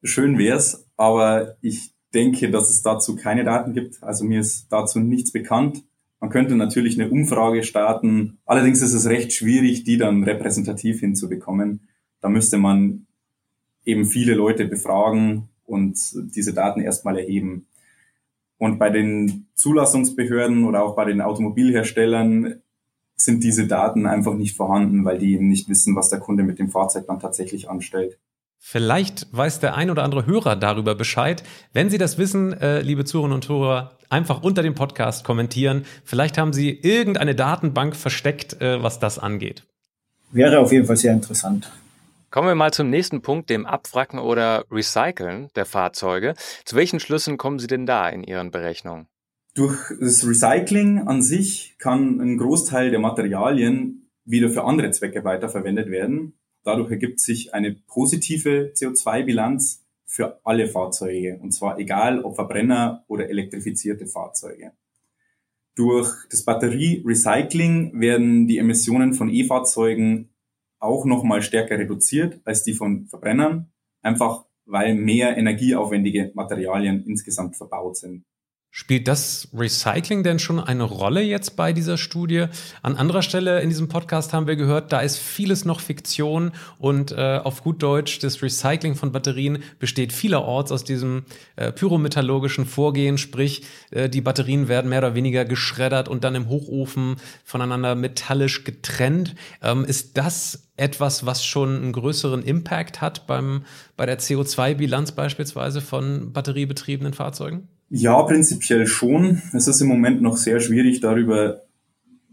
[0.02, 4.02] Schön wär's, aber ich denke, dass es dazu keine Daten gibt.
[4.02, 5.84] Also mir ist dazu nichts bekannt.
[6.22, 8.38] Man könnte natürlich eine Umfrage starten.
[8.46, 11.88] Allerdings ist es recht schwierig, die dann repräsentativ hinzubekommen.
[12.20, 13.08] Da müsste man
[13.84, 17.66] eben viele Leute befragen und diese Daten erstmal erheben.
[18.56, 22.62] Und bei den Zulassungsbehörden oder auch bei den Automobilherstellern
[23.16, 26.60] sind diese Daten einfach nicht vorhanden, weil die eben nicht wissen, was der Kunde mit
[26.60, 28.20] dem Fahrzeug dann tatsächlich anstellt.
[28.64, 31.42] Vielleicht weiß der ein oder andere Hörer darüber Bescheid.
[31.72, 35.84] Wenn Sie das wissen, äh, liebe Zuhörerinnen und Zuhörer, einfach unter dem Podcast kommentieren.
[36.04, 39.64] Vielleicht haben Sie irgendeine Datenbank versteckt, äh, was das angeht.
[40.30, 41.72] Wäre auf jeden Fall sehr interessant.
[42.30, 46.34] Kommen wir mal zum nächsten Punkt, dem Abwracken oder Recyceln der Fahrzeuge.
[46.64, 49.08] Zu welchen Schlüssen kommen Sie denn da in Ihren Berechnungen?
[49.54, 55.90] Durch das Recycling an sich kann ein Großteil der Materialien wieder für andere Zwecke weiterverwendet
[55.90, 56.34] werden.
[56.64, 61.38] Dadurch ergibt sich eine positive CO2-Bilanz für alle Fahrzeuge.
[61.40, 64.72] Und zwar egal ob Verbrenner oder elektrifizierte Fahrzeuge.
[65.74, 70.28] Durch das Batterie-Recycling werden die Emissionen von E-Fahrzeugen
[70.78, 73.70] auch nochmal stärker reduziert als die von Verbrennern,
[74.02, 78.24] einfach weil mehr energieaufwendige Materialien insgesamt verbaut sind.
[78.74, 82.46] Spielt das Recycling denn schon eine Rolle jetzt bei dieser Studie?
[82.80, 87.12] An anderer Stelle in diesem Podcast haben wir gehört, da ist vieles noch Fiktion und
[87.12, 93.18] äh, auf gut Deutsch, das Recycling von Batterien besteht vielerorts aus diesem äh, pyrometallurgischen Vorgehen,
[93.18, 98.64] sprich, äh, die Batterien werden mehr oder weniger geschreddert und dann im Hochofen voneinander metallisch
[98.64, 99.34] getrennt.
[99.60, 103.66] Ähm, ist das etwas, was schon einen größeren Impact hat beim,
[103.98, 107.68] bei der CO2-Bilanz beispielsweise von batteriebetriebenen Fahrzeugen?
[107.94, 109.42] Ja, prinzipiell schon.
[109.52, 111.60] Es ist im Moment noch sehr schwierig, darüber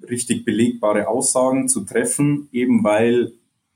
[0.10, 3.34] richtig belegbare Aussagen zu treffen, eben weil,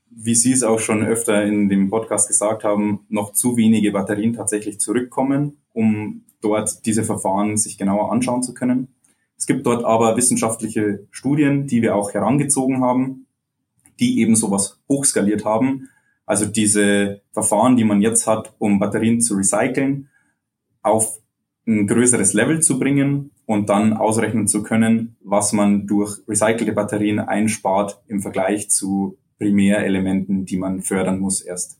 [0.08, 4.32] wie Sie es auch schon öfter in dem Podcast gesagt haben, noch zu wenige Batterien
[4.32, 8.88] tatsächlich zurückkommen, um dort diese Verfahren sich genauer anschauen zu können.
[9.36, 13.26] Es gibt dort aber wissenschaftliche Studien, die wir auch herangezogen haben,
[14.00, 15.90] die eben sowas hochskaliert haben.
[16.24, 20.08] Also diese Verfahren, die man jetzt hat, um Batterien zu recyceln,
[20.82, 21.20] auf
[21.66, 27.18] ein größeres Level zu bringen und dann ausrechnen zu können, was man durch recycelte Batterien
[27.18, 31.78] einspart im Vergleich zu Primärelementen, die man fördern muss erst.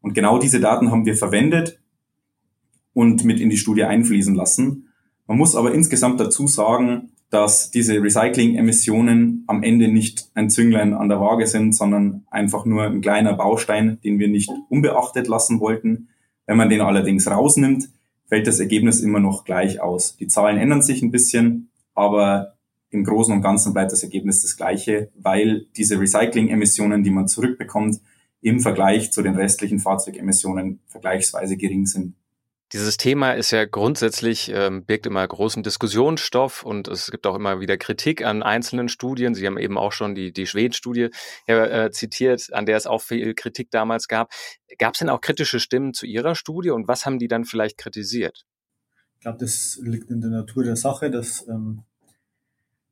[0.00, 1.80] Und genau diese Daten haben wir verwendet
[2.92, 4.88] und mit in die Studie einfließen lassen.
[5.26, 11.08] Man muss aber insgesamt dazu sagen, dass diese Recycling-Emissionen am Ende nicht ein Zünglein an
[11.08, 16.08] der Waage sind, sondern einfach nur ein kleiner Baustein, den wir nicht unbeachtet lassen wollten.
[16.46, 17.88] Wenn man den allerdings rausnimmt,
[18.26, 20.16] fällt das Ergebnis immer noch gleich aus.
[20.16, 22.54] Die Zahlen ändern sich ein bisschen, aber
[22.90, 28.00] im Großen und Ganzen bleibt das Ergebnis das gleiche, weil diese Recycling-Emissionen, die man zurückbekommt,
[28.40, 32.14] im Vergleich zu den restlichen Fahrzeugemissionen vergleichsweise gering sind.
[32.72, 37.60] Dieses Thema ist ja grundsätzlich, ähm, birgt immer großen Diskussionsstoff und es gibt auch immer
[37.60, 39.34] wieder Kritik an einzelnen Studien.
[39.34, 41.10] Sie haben eben auch schon die, die Schweden-Studie
[41.46, 44.32] äh, zitiert, an der es auch viel Kritik damals gab.
[44.78, 47.78] Gab es denn auch kritische Stimmen zu Ihrer Studie und was haben die dann vielleicht
[47.78, 48.44] kritisiert?
[49.14, 51.84] Ich glaube, das liegt in der Natur der Sache, dass ähm,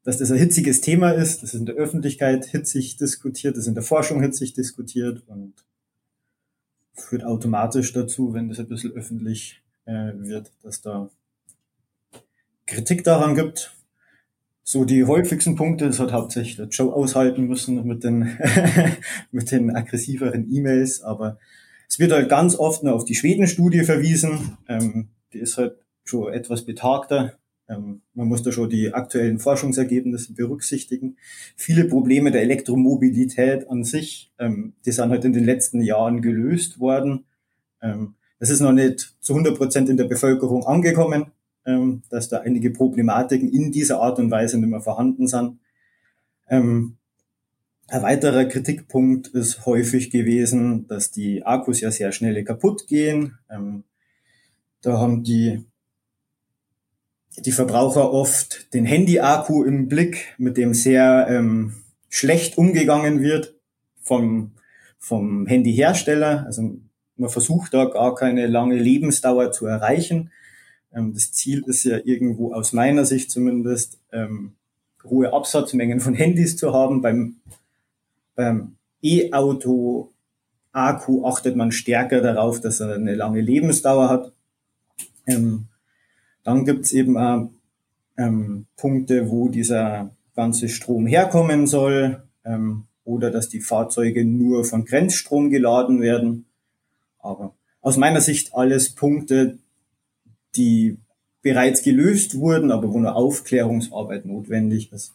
[0.05, 3.69] dass das ein hitziges Thema ist, das ist in der Öffentlichkeit hitzig diskutiert, das ist
[3.69, 5.65] in der Forschung hitzig diskutiert und
[6.93, 11.11] führt automatisch dazu, wenn das ein bisschen öffentlich wird, dass da
[12.67, 13.75] Kritik daran gibt.
[14.63, 18.39] So die häufigsten Punkte, das hat hauptsächlich der Joe aushalten müssen mit den,
[19.31, 21.39] mit den aggressiveren E-Mails, aber
[21.87, 24.57] es wird halt ganz oft nur auf die Schweden-Studie verwiesen.
[24.69, 27.35] Ähm, die ist halt schon etwas betagter.
[27.69, 31.19] Ähm, man muss da schon die aktuellen Forschungsergebnisse berücksichtigen.
[31.57, 36.81] Viele Probleme der Elektromobilität an sich, ähm, die sind halt in den letzten Jahren gelöst
[36.81, 37.25] worden.
[37.83, 38.15] Ähm,
[38.45, 41.33] das ist noch nicht zu 100 Prozent in der Bevölkerung angekommen,
[41.65, 45.61] ähm, dass da einige Problematiken in dieser Art und Weise nicht mehr vorhanden sind.
[46.51, 46.99] Ähm,
[47.89, 53.39] ein weiterer Kritikpunkt ist häufig gewesen, dass die Akkus ja sehr schnell kaputt gehen.
[53.49, 53.85] Ähm,
[54.83, 55.65] da haben die
[57.39, 61.77] die Verbraucher oft den Handy-Akku im Blick, mit dem sehr ähm,
[62.11, 63.55] schlecht umgegangen wird
[64.03, 64.53] vom,
[64.99, 66.45] vom Handyhersteller.
[66.45, 66.77] Also
[67.17, 70.31] man versucht da gar keine lange Lebensdauer zu erreichen.
[70.95, 74.53] Ähm, das Ziel ist ja irgendwo aus meiner Sicht zumindest, ähm,
[75.05, 77.03] hohe Absatzmengen von Handys zu haben.
[77.03, 77.37] Beim,
[78.35, 80.13] beim E-Auto
[80.73, 84.33] Akku achtet man stärker darauf, dass er eine lange Lebensdauer hat.
[85.27, 85.67] Ähm,
[86.43, 87.51] dann gibt's eben auch
[88.17, 94.85] ähm, Punkte, wo dieser ganze Strom herkommen soll ähm, oder dass die Fahrzeuge nur von
[94.85, 96.47] Grenzstrom geladen werden.
[97.25, 99.59] Aber aus meiner Sicht alles Punkte,
[100.57, 100.99] die
[101.43, 105.15] bereits gelöst wurden, aber wo nur Aufklärungsarbeit notwendig ist.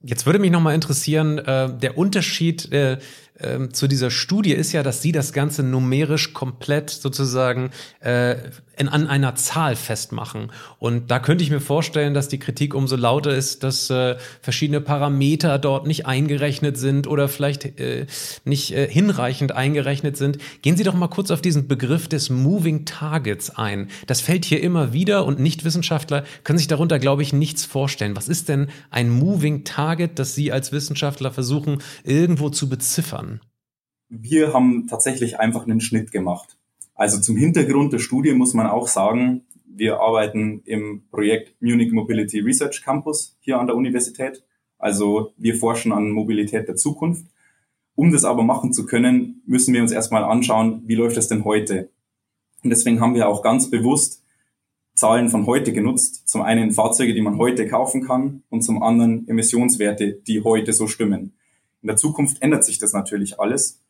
[0.00, 2.98] Jetzt würde mich nochmal interessieren, äh, der Unterschied äh,
[3.38, 8.36] äh, zu dieser Studie ist ja, dass Sie das Ganze numerisch komplett sozusagen äh,
[8.76, 10.52] in, an einer Zahl festmachen.
[10.78, 14.80] Und da könnte ich mir vorstellen, dass die Kritik umso lauter ist, dass äh, verschiedene
[14.80, 18.06] Parameter dort nicht eingerechnet sind oder vielleicht äh,
[18.44, 20.38] nicht äh, hinreichend eingerechnet sind.
[20.62, 23.88] Gehen Sie doch mal kurz auf diesen Begriff des Moving Targets ein.
[24.06, 28.16] Das fällt hier immer wieder und Nichtwissenschaftler können sich darunter, glaube ich, nichts vorstellen.
[28.16, 33.40] Was ist denn ein Moving Target, das Sie als Wissenschaftler versuchen, irgendwo zu beziffern?
[34.08, 36.56] Wir haben tatsächlich einfach einen Schnitt gemacht.
[36.94, 42.40] Also zum Hintergrund der Studie muss man auch sagen, wir arbeiten im Projekt Munich Mobility
[42.40, 44.42] Research Campus hier an der Universität.
[44.78, 47.26] Also wir forschen an Mobilität der Zukunft.
[47.94, 51.44] Um das aber machen zu können, müssen wir uns erstmal anschauen, wie läuft es denn
[51.44, 51.90] heute?
[52.62, 54.24] Und deswegen haben wir auch ganz bewusst
[54.98, 56.28] Zahlen von heute genutzt.
[56.28, 60.88] Zum einen Fahrzeuge, die man heute kaufen kann und zum anderen Emissionswerte, die heute so
[60.88, 61.34] stimmen.
[61.82, 63.80] In der Zukunft ändert sich das natürlich alles.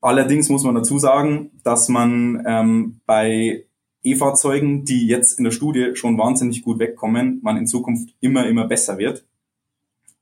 [0.00, 3.66] Allerdings muss man dazu sagen, dass man ähm, bei
[4.02, 8.66] E-Fahrzeugen, die jetzt in der Studie schon wahnsinnig gut wegkommen, man in Zukunft immer, immer
[8.66, 9.24] besser wird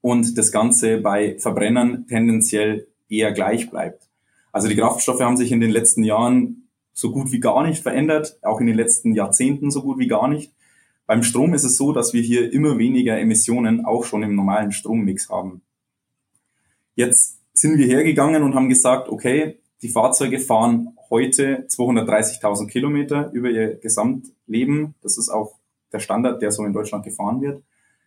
[0.01, 4.09] und das Ganze bei Verbrennern tendenziell eher gleich bleibt.
[4.53, 6.60] Also die Kraftstoffe haben sich in den letzten Jahren
[7.01, 10.29] so gut wie gar nicht verändert, auch in den letzten Jahrzehnten so gut wie gar
[10.29, 10.53] nicht.
[11.07, 14.71] Beim Strom ist es so, dass wir hier immer weniger Emissionen auch schon im normalen
[14.71, 15.63] Strommix haben.
[16.95, 23.49] Jetzt sind wir hergegangen und haben gesagt, okay, die Fahrzeuge fahren heute 230.000 Kilometer über
[23.49, 24.95] ihr Gesamtleben.
[25.03, 25.55] Das ist auch
[25.93, 27.63] der Standard, der so in Deutschland gefahren wird.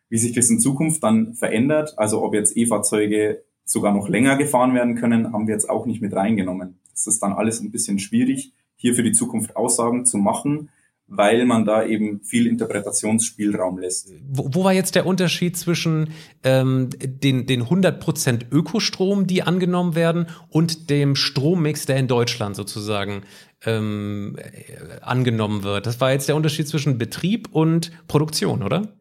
[0.07, 4.75] Wie sich das in Zukunft dann verändert, also ob jetzt E-Fahrzeuge sogar noch länger gefahren
[4.75, 6.77] werden können, haben wir jetzt auch nicht mit reingenommen.
[6.91, 8.53] Das ist dann alles ein bisschen schwierig,
[8.83, 10.69] hier für die Zukunft Aussagen zu machen
[11.07, 14.11] weil man da eben viel Interpretationsspielraum lässt.
[14.27, 16.09] Wo, wo war jetzt der Unterschied zwischen
[16.43, 23.23] ähm, den, den 100% Ökostrom, die angenommen werden, und dem Strommix, der in Deutschland sozusagen
[23.65, 25.85] ähm, äh, angenommen wird?
[25.85, 28.93] Das war jetzt der Unterschied zwischen Betrieb und Produktion, oder?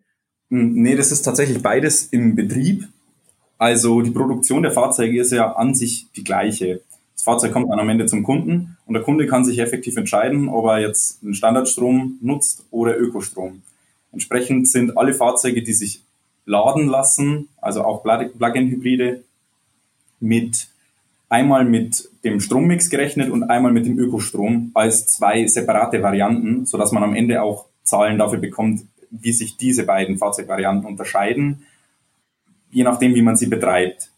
[0.51, 2.89] Hm, nee, das ist tatsächlich beides im Betrieb.
[3.59, 6.81] Also die Produktion der Fahrzeuge ist ja an sich die gleiche.
[7.23, 10.49] Das Fahrzeug kommt dann am Ende zum Kunden und der Kunde kann sich effektiv entscheiden,
[10.49, 13.63] ob er jetzt einen Standardstrom nutzt oder Ökostrom.
[14.11, 16.03] Entsprechend sind alle Fahrzeuge, die sich
[16.47, 19.23] laden lassen, also auch Plug-in-Hybride,
[20.19, 20.67] mit
[21.29, 26.77] einmal mit dem Strommix gerechnet und einmal mit dem Ökostrom als zwei separate Varianten, so
[26.77, 28.83] dass man am Ende auch Zahlen dafür bekommt,
[29.13, 31.67] wie sich diese beiden Fahrzeugvarianten unterscheiden,
[32.73, 34.09] je nachdem, wie man sie betreibt.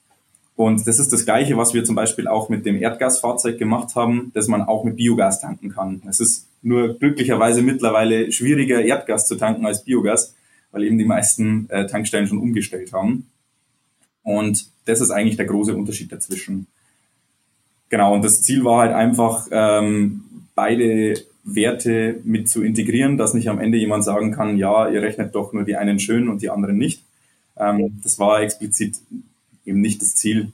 [0.57, 4.31] Und das ist das Gleiche, was wir zum Beispiel auch mit dem Erdgasfahrzeug gemacht haben,
[4.35, 6.03] dass man auch mit Biogas tanken kann.
[6.09, 10.35] Es ist nur glücklicherweise mittlerweile schwieriger, Erdgas zu tanken als Biogas,
[10.71, 13.27] weil eben die meisten äh, Tankstellen schon umgestellt haben.
[14.23, 16.67] Und das ist eigentlich der große Unterschied dazwischen.
[17.89, 21.15] Genau, und das Ziel war halt einfach, ähm, beide
[21.45, 25.53] Werte mit zu integrieren, dass nicht am Ende jemand sagen kann, ja, ihr rechnet doch
[25.53, 27.03] nur die einen schön und die anderen nicht,
[27.57, 28.97] Ähm, das war explizit
[29.65, 30.53] eben nicht das Ziel.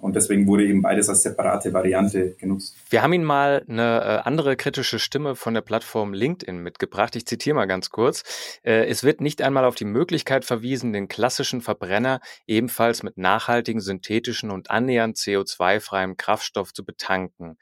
[0.00, 2.76] Und deswegen wurde eben beides als separate Variante genutzt.
[2.88, 7.16] Wir haben Ihnen mal eine äh, andere kritische Stimme von der Plattform LinkedIn mitgebracht.
[7.16, 8.22] Ich zitiere mal ganz kurz.
[8.62, 13.80] Äh, es wird nicht einmal auf die Möglichkeit verwiesen, den klassischen Verbrenner ebenfalls mit nachhaltigen,
[13.80, 17.58] synthetischen und annähernd CO2-freiem Kraftstoff zu betanken.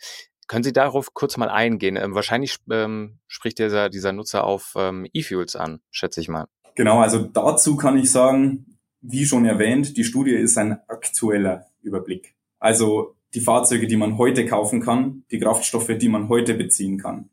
[0.46, 1.96] Können Sie darauf kurz mal eingehen?
[1.96, 6.46] Ähm, wahrscheinlich ähm, spricht dieser, dieser Nutzer auf ähm, E-Fuels an, schätze ich mal.
[6.74, 12.34] Genau, also dazu kann ich sagen, wie schon erwähnt, die Studie ist ein aktueller Überblick.
[12.58, 17.28] Also die Fahrzeuge, die man heute kaufen kann, die Kraftstoffe, die man heute beziehen kann.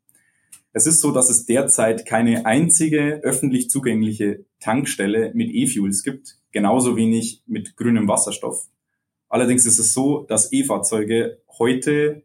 [0.74, 6.98] Es ist so, dass es derzeit keine einzige öffentlich zugängliche Tankstelle mit E-Fuels gibt, genauso
[6.98, 8.68] wenig mit grünem Wasserstoff.
[9.30, 12.24] Allerdings ist es so, dass E-Fahrzeuge heute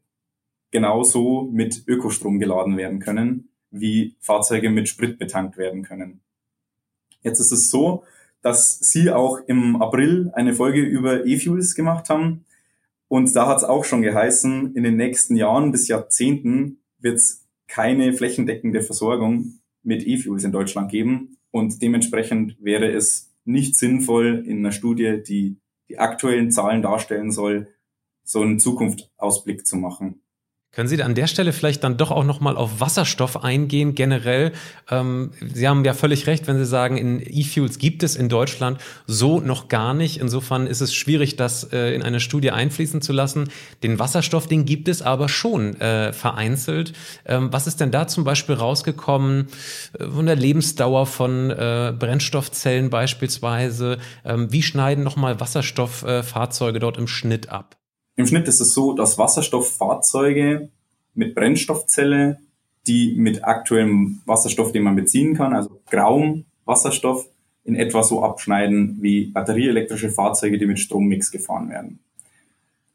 [0.71, 6.21] genauso mit Ökostrom geladen werden können, wie Fahrzeuge mit Sprit betankt werden können.
[7.23, 8.05] Jetzt ist es so,
[8.43, 12.45] dass Sie auch im April eine Folge über E-Fuels gemacht haben.
[13.09, 17.47] Und da hat es auch schon geheißen, in den nächsten Jahren bis Jahrzehnten wird es
[17.67, 21.39] keine flächendeckende Versorgung mit E-Fuels in Deutschland geben.
[21.51, 25.57] Und dementsprechend wäre es nicht sinnvoll, in einer Studie, die
[25.89, 27.69] die aktuellen Zahlen darstellen soll,
[28.23, 30.21] so einen Zukunftsausblick zu machen.
[30.71, 34.53] Können Sie an der Stelle vielleicht dann doch auch nochmal auf Wasserstoff eingehen, generell?
[34.91, 38.79] Ähm, Sie haben ja völlig recht, wenn Sie sagen, in E-Fuels gibt es in Deutschland
[39.07, 40.21] so noch gar nicht.
[40.21, 43.49] Insofern ist es schwierig, das äh, in eine Studie einfließen zu lassen.
[43.83, 46.93] Den Wasserstoff, den gibt es aber schon äh, vereinzelt.
[47.25, 49.49] Ähm, was ist denn da zum Beispiel rausgekommen
[49.99, 53.99] äh, von der Lebensdauer von äh, Brennstoffzellen beispielsweise?
[54.23, 57.79] Ähm, wie schneiden nochmal Wasserstofffahrzeuge dort im Schnitt ab?
[58.19, 60.71] Im Schnitt ist es so, dass Wasserstofffahrzeuge
[61.15, 62.41] mit Brennstoffzelle,
[62.89, 67.29] die mit aktuellem Wasserstoff, den man beziehen kann, also grauem Wasserstoff,
[67.63, 72.01] in etwa so abschneiden wie batterieelektrische Fahrzeuge, die mit Strommix gefahren werden.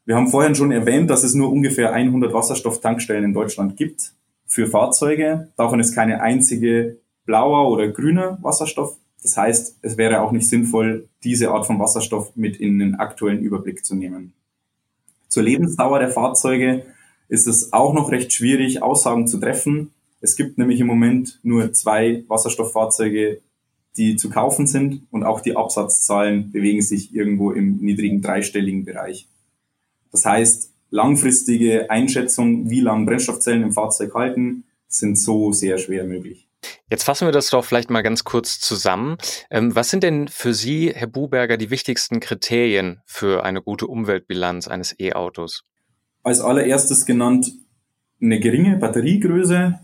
[0.03, 4.11] Wir haben vorhin schon erwähnt, dass es nur ungefähr 100 Wasserstofftankstellen in Deutschland gibt
[4.45, 5.47] für Fahrzeuge.
[5.55, 8.97] Davon ist keine einzige blauer oder grüner Wasserstoff.
[9.21, 13.39] Das heißt, es wäre auch nicht sinnvoll, diese Art von Wasserstoff mit in den aktuellen
[13.39, 14.33] Überblick zu nehmen.
[15.33, 16.85] Zur Lebensdauer der Fahrzeuge
[17.27, 19.89] ist es auch noch recht schwierig, Aussagen zu treffen.
[20.21, 23.41] Es gibt nämlich im Moment nur zwei Wasserstofffahrzeuge,
[23.97, 29.27] die zu kaufen sind und auch die Absatzzahlen bewegen sich irgendwo im niedrigen dreistelligen Bereich.
[30.11, 36.47] Das heißt, langfristige Einschätzung, wie lange Brennstoffzellen im Fahrzeug halten, sind so sehr schwer möglich.
[36.89, 39.17] Jetzt fassen wir das doch vielleicht mal ganz kurz zusammen.
[39.49, 44.67] Ähm, was sind denn für Sie, Herr Buberger, die wichtigsten Kriterien für eine gute Umweltbilanz
[44.67, 45.63] eines E-Autos?
[46.23, 47.51] Als allererstes genannt
[48.21, 49.79] eine geringe Batteriegröße,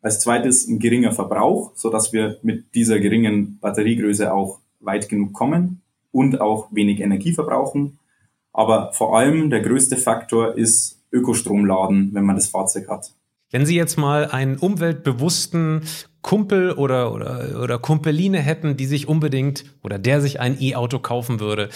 [0.00, 5.32] als zweites ein geringer Verbrauch, so dass wir mit dieser geringen Batteriegröße auch weit genug
[5.32, 7.98] kommen und auch wenig Energie verbrauchen.
[8.52, 13.12] Aber vor allem der größte Faktor ist Ökostromladen, wenn man das Fahrzeug hat.
[13.56, 15.80] Wenn Sie jetzt mal einen umweltbewussten
[16.20, 21.40] Kumpel oder, oder, oder Kumpeline hätten, die sich unbedingt oder der sich ein E-Auto kaufen
[21.40, 21.70] würde,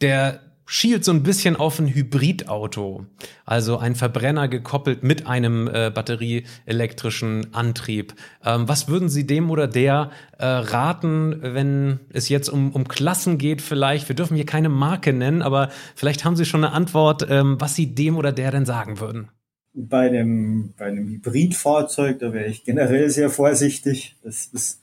[0.00, 3.04] der schielt so ein bisschen auf ein Hybridauto,
[3.44, 8.14] also ein Verbrenner gekoppelt mit einem äh, batterieelektrischen Antrieb.
[8.42, 13.36] Ähm, was würden Sie dem oder der äh, raten, wenn es jetzt um, um Klassen
[13.36, 14.08] geht vielleicht?
[14.08, 17.74] Wir dürfen hier keine Marke nennen, aber vielleicht haben Sie schon eine Antwort, ähm, was
[17.74, 19.28] Sie dem oder der denn sagen würden.
[19.74, 24.16] Bei einem, bei einem Hybridfahrzeug, da wäre ich generell sehr vorsichtig.
[24.22, 24.80] Das ist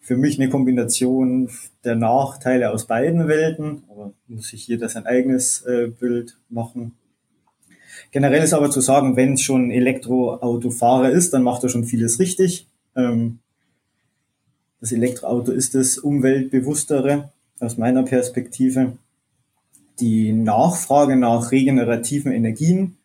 [0.00, 1.50] für mich eine Kombination
[1.84, 6.96] der Nachteile aus beiden Welten, aber muss sich jeder sein eigenes äh, Bild machen.
[8.10, 12.18] Generell ist aber zu sagen, wenn es schon Elektroautofahrer ist, dann macht er schon vieles
[12.18, 12.66] richtig.
[12.96, 13.38] Ähm,
[14.80, 17.30] das Elektroauto ist das umweltbewusstere
[17.60, 18.98] aus meiner Perspektive.
[20.00, 22.96] Die Nachfrage nach regenerativen Energien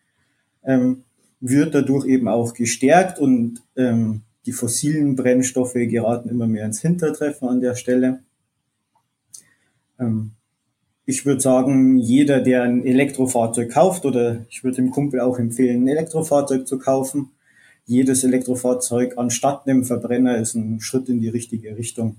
[0.64, 1.04] ähm,
[1.40, 7.48] wird dadurch eben auch gestärkt und ähm, die fossilen Brennstoffe geraten immer mehr ins Hintertreffen
[7.48, 8.20] an der Stelle.
[9.98, 10.32] Ähm,
[11.04, 15.84] ich würde sagen, jeder, der ein Elektrofahrzeug kauft, oder ich würde dem Kumpel auch empfehlen,
[15.84, 17.30] ein Elektrofahrzeug zu kaufen,
[17.86, 22.16] jedes Elektrofahrzeug anstatt einem Verbrenner ist ein Schritt in die richtige Richtung.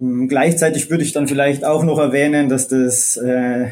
[0.00, 3.70] Ähm, gleichzeitig würde ich dann vielleicht auch noch erwähnen, dass das äh,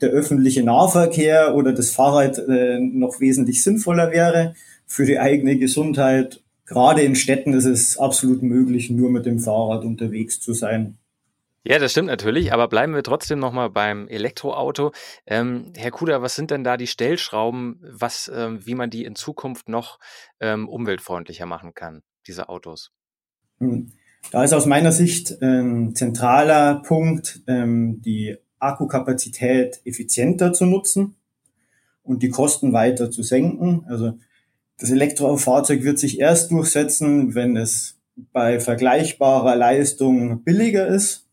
[0.00, 4.54] der öffentliche Nahverkehr oder das Fahrrad äh, noch wesentlich sinnvoller wäre
[4.86, 6.42] für die eigene Gesundheit.
[6.66, 10.98] Gerade in Städten ist es absolut möglich, nur mit dem Fahrrad unterwegs zu sein.
[11.64, 14.92] Ja, das stimmt natürlich, aber bleiben wir trotzdem nochmal beim Elektroauto.
[15.26, 19.16] Ähm, Herr Kuder, was sind denn da die Stellschrauben, was, ähm, wie man die in
[19.16, 19.98] Zukunft noch
[20.40, 22.92] ähm, umweltfreundlicher machen kann, diese Autos?
[23.58, 23.92] Hm.
[24.30, 31.14] Da ist aus meiner Sicht ein zentraler Punkt, ähm, die Akkukapazität effizienter zu nutzen
[32.02, 33.84] und die Kosten weiter zu senken.
[33.88, 34.18] Also
[34.78, 37.96] das Elektrofahrzeug wird sich erst durchsetzen, wenn es
[38.32, 41.26] bei vergleichbarer Leistung billiger ist.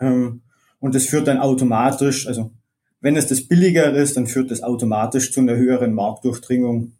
[0.00, 0.42] Ähm,
[0.78, 2.50] und das führt dann automatisch, also
[3.00, 6.92] wenn es das billiger ist, dann führt das automatisch zu einer höheren Marktdurchdringung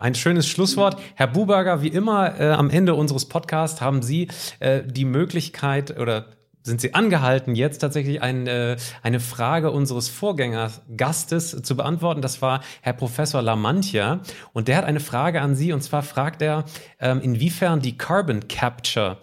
[0.00, 0.98] ein schönes Schlusswort.
[1.14, 6.24] Herr Buberger, wie immer äh, am Ende unseres Podcasts haben Sie äh, die Möglichkeit oder
[6.62, 12.22] sind Sie angehalten, jetzt tatsächlich ein, äh, eine Frage unseres Vorgängergastes zu beantworten.
[12.22, 14.20] Das war Herr Professor Lamantia.
[14.52, 15.72] Und der hat eine Frage an Sie.
[15.72, 16.64] Und zwar fragt er,
[16.98, 19.18] ähm, inwiefern die Carbon Capture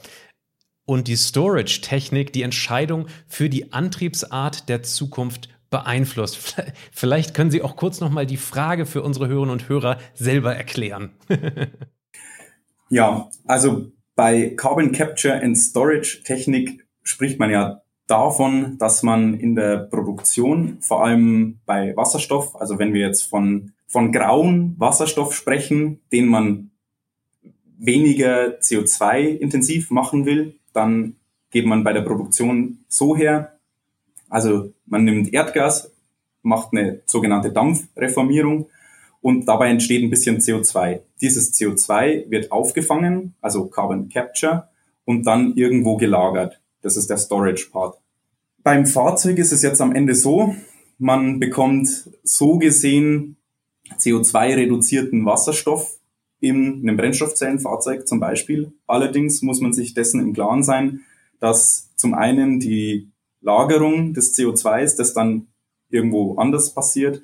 [0.86, 6.56] und die Storage-Technik die Entscheidung für die Antriebsart der Zukunft beeinflusst.
[6.92, 10.56] Vielleicht können Sie auch kurz noch mal die Frage für unsere Hörerinnen und Hörer selber
[10.56, 11.12] erklären.
[12.90, 19.56] ja, also bei Carbon Capture and Storage Technik spricht man ja davon, dass man in
[19.56, 26.00] der Produktion, vor allem bei Wasserstoff, also wenn wir jetzt von, von grauen Wasserstoff sprechen,
[26.12, 26.72] den man
[27.78, 31.16] weniger CO2 intensiv machen will, dann
[31.52, 33.58] geht man bei der Produktion so her,
[34.30, 35.92] also man nimmt Erdgas,
[36.42, 38.70] macht eine sogenannte Dampfreformierung
[39.22, 41.02] und dabei entsteht ein bisschen CO2.
[41.22, 44.70] Dieses CO2 wird aufgefangen, also Carbon Capture,
[45.06, 46.60] und dann irgendwo gelagert.
[46.88, 48.00] Das ist der Storage Part.
[48.64, 50.56] Beim Fahrzeug ist es jetzt am Ende so,
[50.98, 53.36] man bekommt so gesehen
[54.00, 55.98] CO2-reduzierten Wasserstoff
[56.40, 58.72] in einem Brennstoffzellenfahrzeug zum Beispiel.
[58.88, 61.02] Allerdings muss man sich dessen im Klaren sein,
[61.42, 63.10] dass zum einen die
[63.42, 65.48] Lagerung des CO2s, das dann
[65.90, 67.22] irgendwo anders passiert,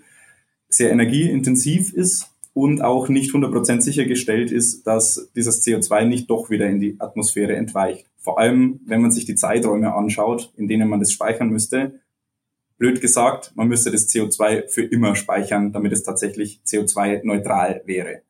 [0.68, 6.68] sehr energieintensiv ist und auch nicht 100% sichergestellt ist, dass dieses CO2 nicht doch wieder
[6.68, 8.06] in die Atmosphäre entweicht.
[8.18, 12.00] Vor allem, wenn man sich die Zeiträume anschaut, in denen man das speichern müsste.
[12.78, 18.22] Blöd gesagt, man müsste das CO2 für immer speichern, damit es tatsächlich CO2-neutral wäre.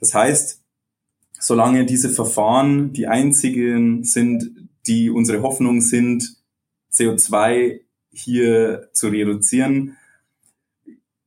[0.00, 0.62] Das heißt,
[1.38, 6.36] solange diese Verfahren die einzigen sind, die unsere Hoffnung sind,
[6.92, 7.80] CO2
[8.10, 9.96] hier zu reduzieren,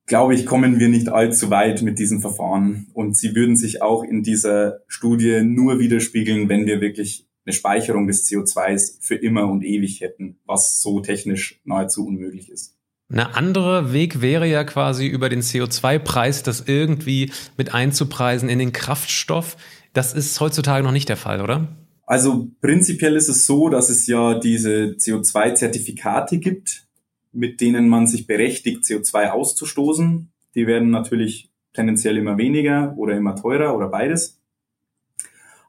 [0.10, 2.88] glaube ich, kommen wir nicht allzu weit mit diesem Verfahren.
[2.94, 8.08] Und sie würden sich auch in dieser Studie nur widerspiegeln, wenn wir wirklich eine Speicherung
[8.08, 12.76] des CO2s für immer und ewig hätten, was so technisch nahezu unmöglich ist.
[13.12, 18.72] Ein anderer Weg wäre ja quasi über den CO2-Preis, das irgendwie mit einzupreisen in den
[18.72, 19.58] Kraftstoff.
[19.94, 21.70] Das ist heutzutage noch nicht der Fall, oder?
[22.06, 26.89] Also prinzipiell ist es so, dass es ja diese CO2-Zertifikate gibt,
[27.32, 30.32] mit denen man sich berechtigt, CO2 auszustoßen.
[30.56, 34.40] Die werden natürlich tendenziell immer weniger oder immer teurer oder beides.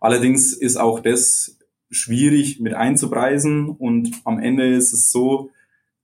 [0.01, 1.59] Allerdings ist auch das
[1.91, 5.51] schwierig mit einzupreisen und am Ende ist es so,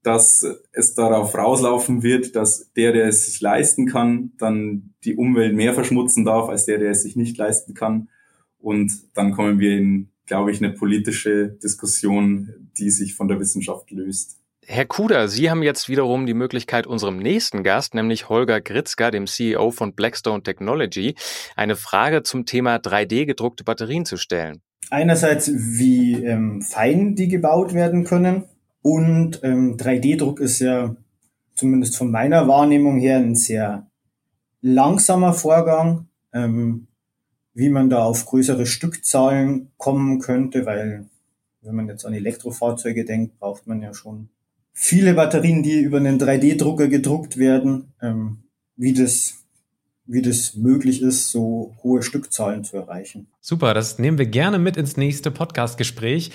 [0.03, 5.55] dass es darauf rauslaufen wird, dass der, der es sich leisten kann, dann die Umwelt
[5.55, 8.09] mehr verschmutzen darf als der, der es sich nicht leisten kann.
[8.59, 13.91] Und dann kommen wir in glaube ich, eine politische Diskussion, die sich von der Wissenschaft
[13.91, 14.39] löst.
[14.69, 19.29] Herr Kuder, Sie haben jetzt wiederum die Möglichkeit, unserem nächsten Gast, nämlich Holger Gritzka, dem
[19.29, 21.15] CEO von Blackstone Technology,
[21.55, 24.63] eine Frage zum Thema 3D-gedruckte Batterien zu stellen.
[24.91, 28.45] Einerseits, wie ähm, fein die gebaut werden können.
[28.83, 30.97] Und ähm, 3D-Druck ist ja
[31.55, 33.87] zumindest von meiner Wahrnehmung her ein sehr
[34.63, 36.09] langsamer Vorgang.
[36.33, 36.89] Ähm,
[37.55, 41.07] wie man da auf größere Stückzahlen kommen könnte, weil
[41.63, 44.29] wenn man jetzt an Elektrofahrzeuge denkt, braucht man ja schon
[44.79, 47.95] viele Batterien, die über einen 3D-Drucker gedruckt werden.
[48.01, 48.45] Ähm,
[48.77, 49.46] wie das
[50.07, 53.27] wie das möglich ist, so hohe Stückzahlen zu erreichen.
[53.41, 56.33] Super, das nehmen wir gerne mit ins nächste Podcast-Gespräch.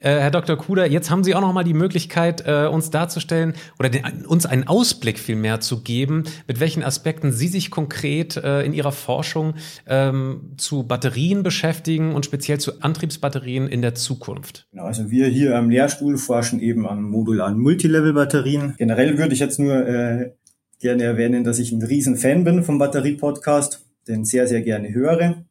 [0.00, 0.56] Äh, Herr Dr.
[0.56, 4.46] Kuder, jetzt haben Sie auch noch mal die Möglichkeit, äh, uns darzustellen oder den, uns
[4.46, 9.54] einen Ausblick vielmehr zu geben, mit welchen Aspekten Sie sich konkret äh, in Ihrer Forschung
[9.86, 14.66] ähm, zu Batterien beschäftigen und speziell zu Antriebsbatterien in der Zukunft.
[14.72, 18.74] Genau, also wir hier am Lehrstuhl forschen eben an modularen Multilevel-Batterien.
[18.76, 20.32] Generell würde ich jetzt nur äh,
[20.80, 25.44] gerne erwähnen, dass ich ein Riesenfan bin vom Batterie-Podcast, den sehr, sehr gerne höre.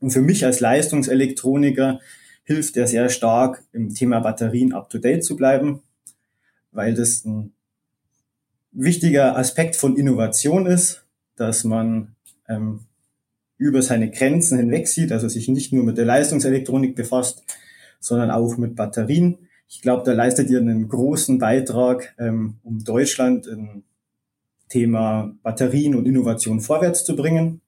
[0.00, 2.00] Und für mich als Leistungselektroniker
[2.44, 5.82] hilft er sehr stark, im Thema Batterien up-to-date zu bleiben,
[6.72, 7.52] weil das ein
[8.72, 11.06] wichtiger Aspekt von Innovation ist,
[11.36, 12.14] dass man
[12.48, 12.80] ähm,
[13.56, 17.44] über seine Grenzen hinweg sieht, also sich nicht nur mit der Leistungselektronik befasst,
[18.00, 19.38] sondern auch mit Batterien.
[19.68, 23.84] Ich glaube, da leistet ihr einen großen Beitrag, ähm, um Deutschland in
[24.68, 27.60] Thema Batterien und Innovation vorwärts zu bringen.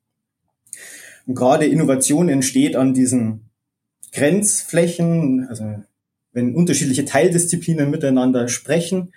[1.26, 3.50] Und gerade Innovation entsteht an diesen
[4.12, 5.82] Grenzflächen, also
[6.32, 9.12] wenn unterschiedliche Teildisziplinen miteinander sprechen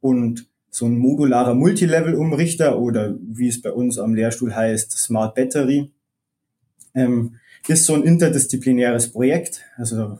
[0.00, 5.92] und so ein modularer Multilevel-Umrichter oder wie es bei uns am Lehrstuhl heißt, Smart Battery,
[6.94, 7.36] ähm,
[7.68, 9.62] ist so ein interdisziplinäres Projekt.
[9.76, 10.18] Also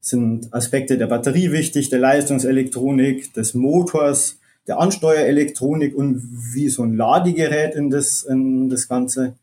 [0.00, 6.22] sind Aspekte der Batterie wichtig, der Leistungselektronik, des Motors, der Ansteuerelektronik und
[6.54, 9.34] wie so ein Ladegerät in das, in das Ganze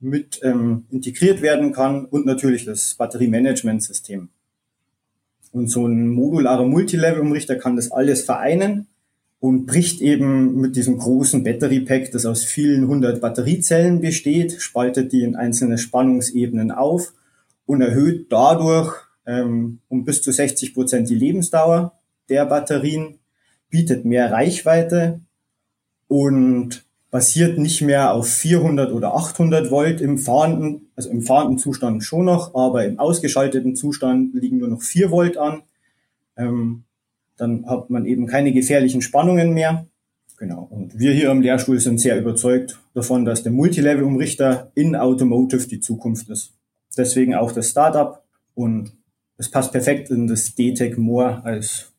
[0.00, 4.28] mit ähm, integriert werden kann und natürlich das Batteriemanagementsystem.
[5.52, 8.88] Und so ein modularer Multilevel-Umrichter kann das alles vereinen
[9.38, 15.12] und bricht eben mit diesem großen Battery Pack, das aus vielen hundert Batteriezellen besteht, spaltet
[15.12, 17.12] die in einzelne Spannungsebenen auf
[17.66, 18.94] und erhöht dadurch
[19.26, 21.92] ähm, um bis zu 60 Prozent die Lebensdauer
[22.28, 23.18] der Batterien,
[23.74, 25.20] bietet mehr Reichweite
[26.06, 32.04] und basiert nicht mehr auf 400 oder 800 Volt im fahrenden, also im fahrenden Zustand
[32.04, 35.62] schon noch, aber im ausgeschalteten Zustand liegen nur noch 4 Volt an.
[36.36, 36.84] Ähm,
[37.36, 39.88] dann hat man eben keine gefährlichen Spannungen mehr.
[40.36, 40.68] Genau.
[40.70, 45.80] Und wir hier am Lehrstuhl sind sehr überzeugt davon, dass der Multilevel-Umrichter in Automotive die
[45.80, 46.52] Zukunft ist.
[46.96, 48.22] Deswegen auch das Startup
[48.54, 48.92] und
[49.36, 51.92] es passt perfekt in das DTEC More als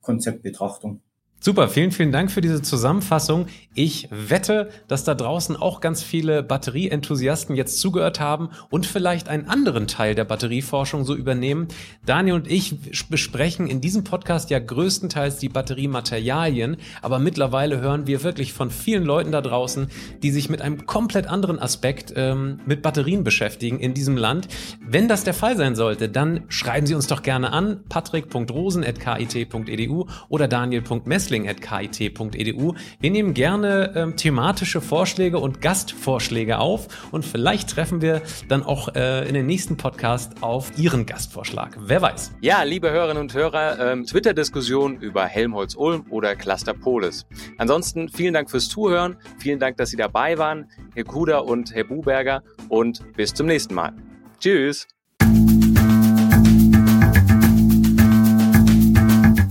[0.00, 1.00] Gesamtkonzeptbetrachtung.
[1.42, 3.46] Super, vielen, vielen Dank für diese Zusammenfassung.
[3.72, 9.48] Ich wette, dass da draußen auch ganz viele Batterieenthusiasten jetzt zugehört haben und vielleicht einen
[9.48, 11.68] anderen Teil der Batterieforschung so übernehmen.
[12.04, 12.74] Daniel und ich
[13.08, 19.06] besprechen in diesem Podcast ja größtenteils die Batteriematerialien, aber mittlerweile hören wir wirklich von vielen
[19.06, 19.86] Leuten da draußen,
[20.22, 24.48] die sich mit einem komplett anderen Aspekt ähm, mit Batterien beschäftigen in diesem Land.
[24.86, 30.46] Wenn das der Fall sein sollte, dann schreiben Sie uns doch gerne an patrick.rosen.kit.edu oder
[30.46, 32.74] daniel.messler wrestling.kit.edu.
[33.00, 38.94] Wir nehmen gerne ähm, thematische Vorschläge und Gastvorschläge auf und vielleicht treffen wir dann auch
[38.94, 41.76] äh, in den nächsten Podcast auf Ihren Gastvorschlag.
[41.78, 42.32] Wer weiß.
[42.40, 47.26] Ja, liebe Hörerinnen und Hörer, ähm, Twitter-Diskussion über Helmholtz-Ulm oder Cluster Polis.
[47.58, 51.84] Ansonsten vielen Dank fürs Zuhören, vielen Dank, dass Sie dabei waren, Herr Kuda und Herr
[51.84, 53.92] Buberger und bis zum nächsten Mal.
[54.38, 54.86] Tschüss.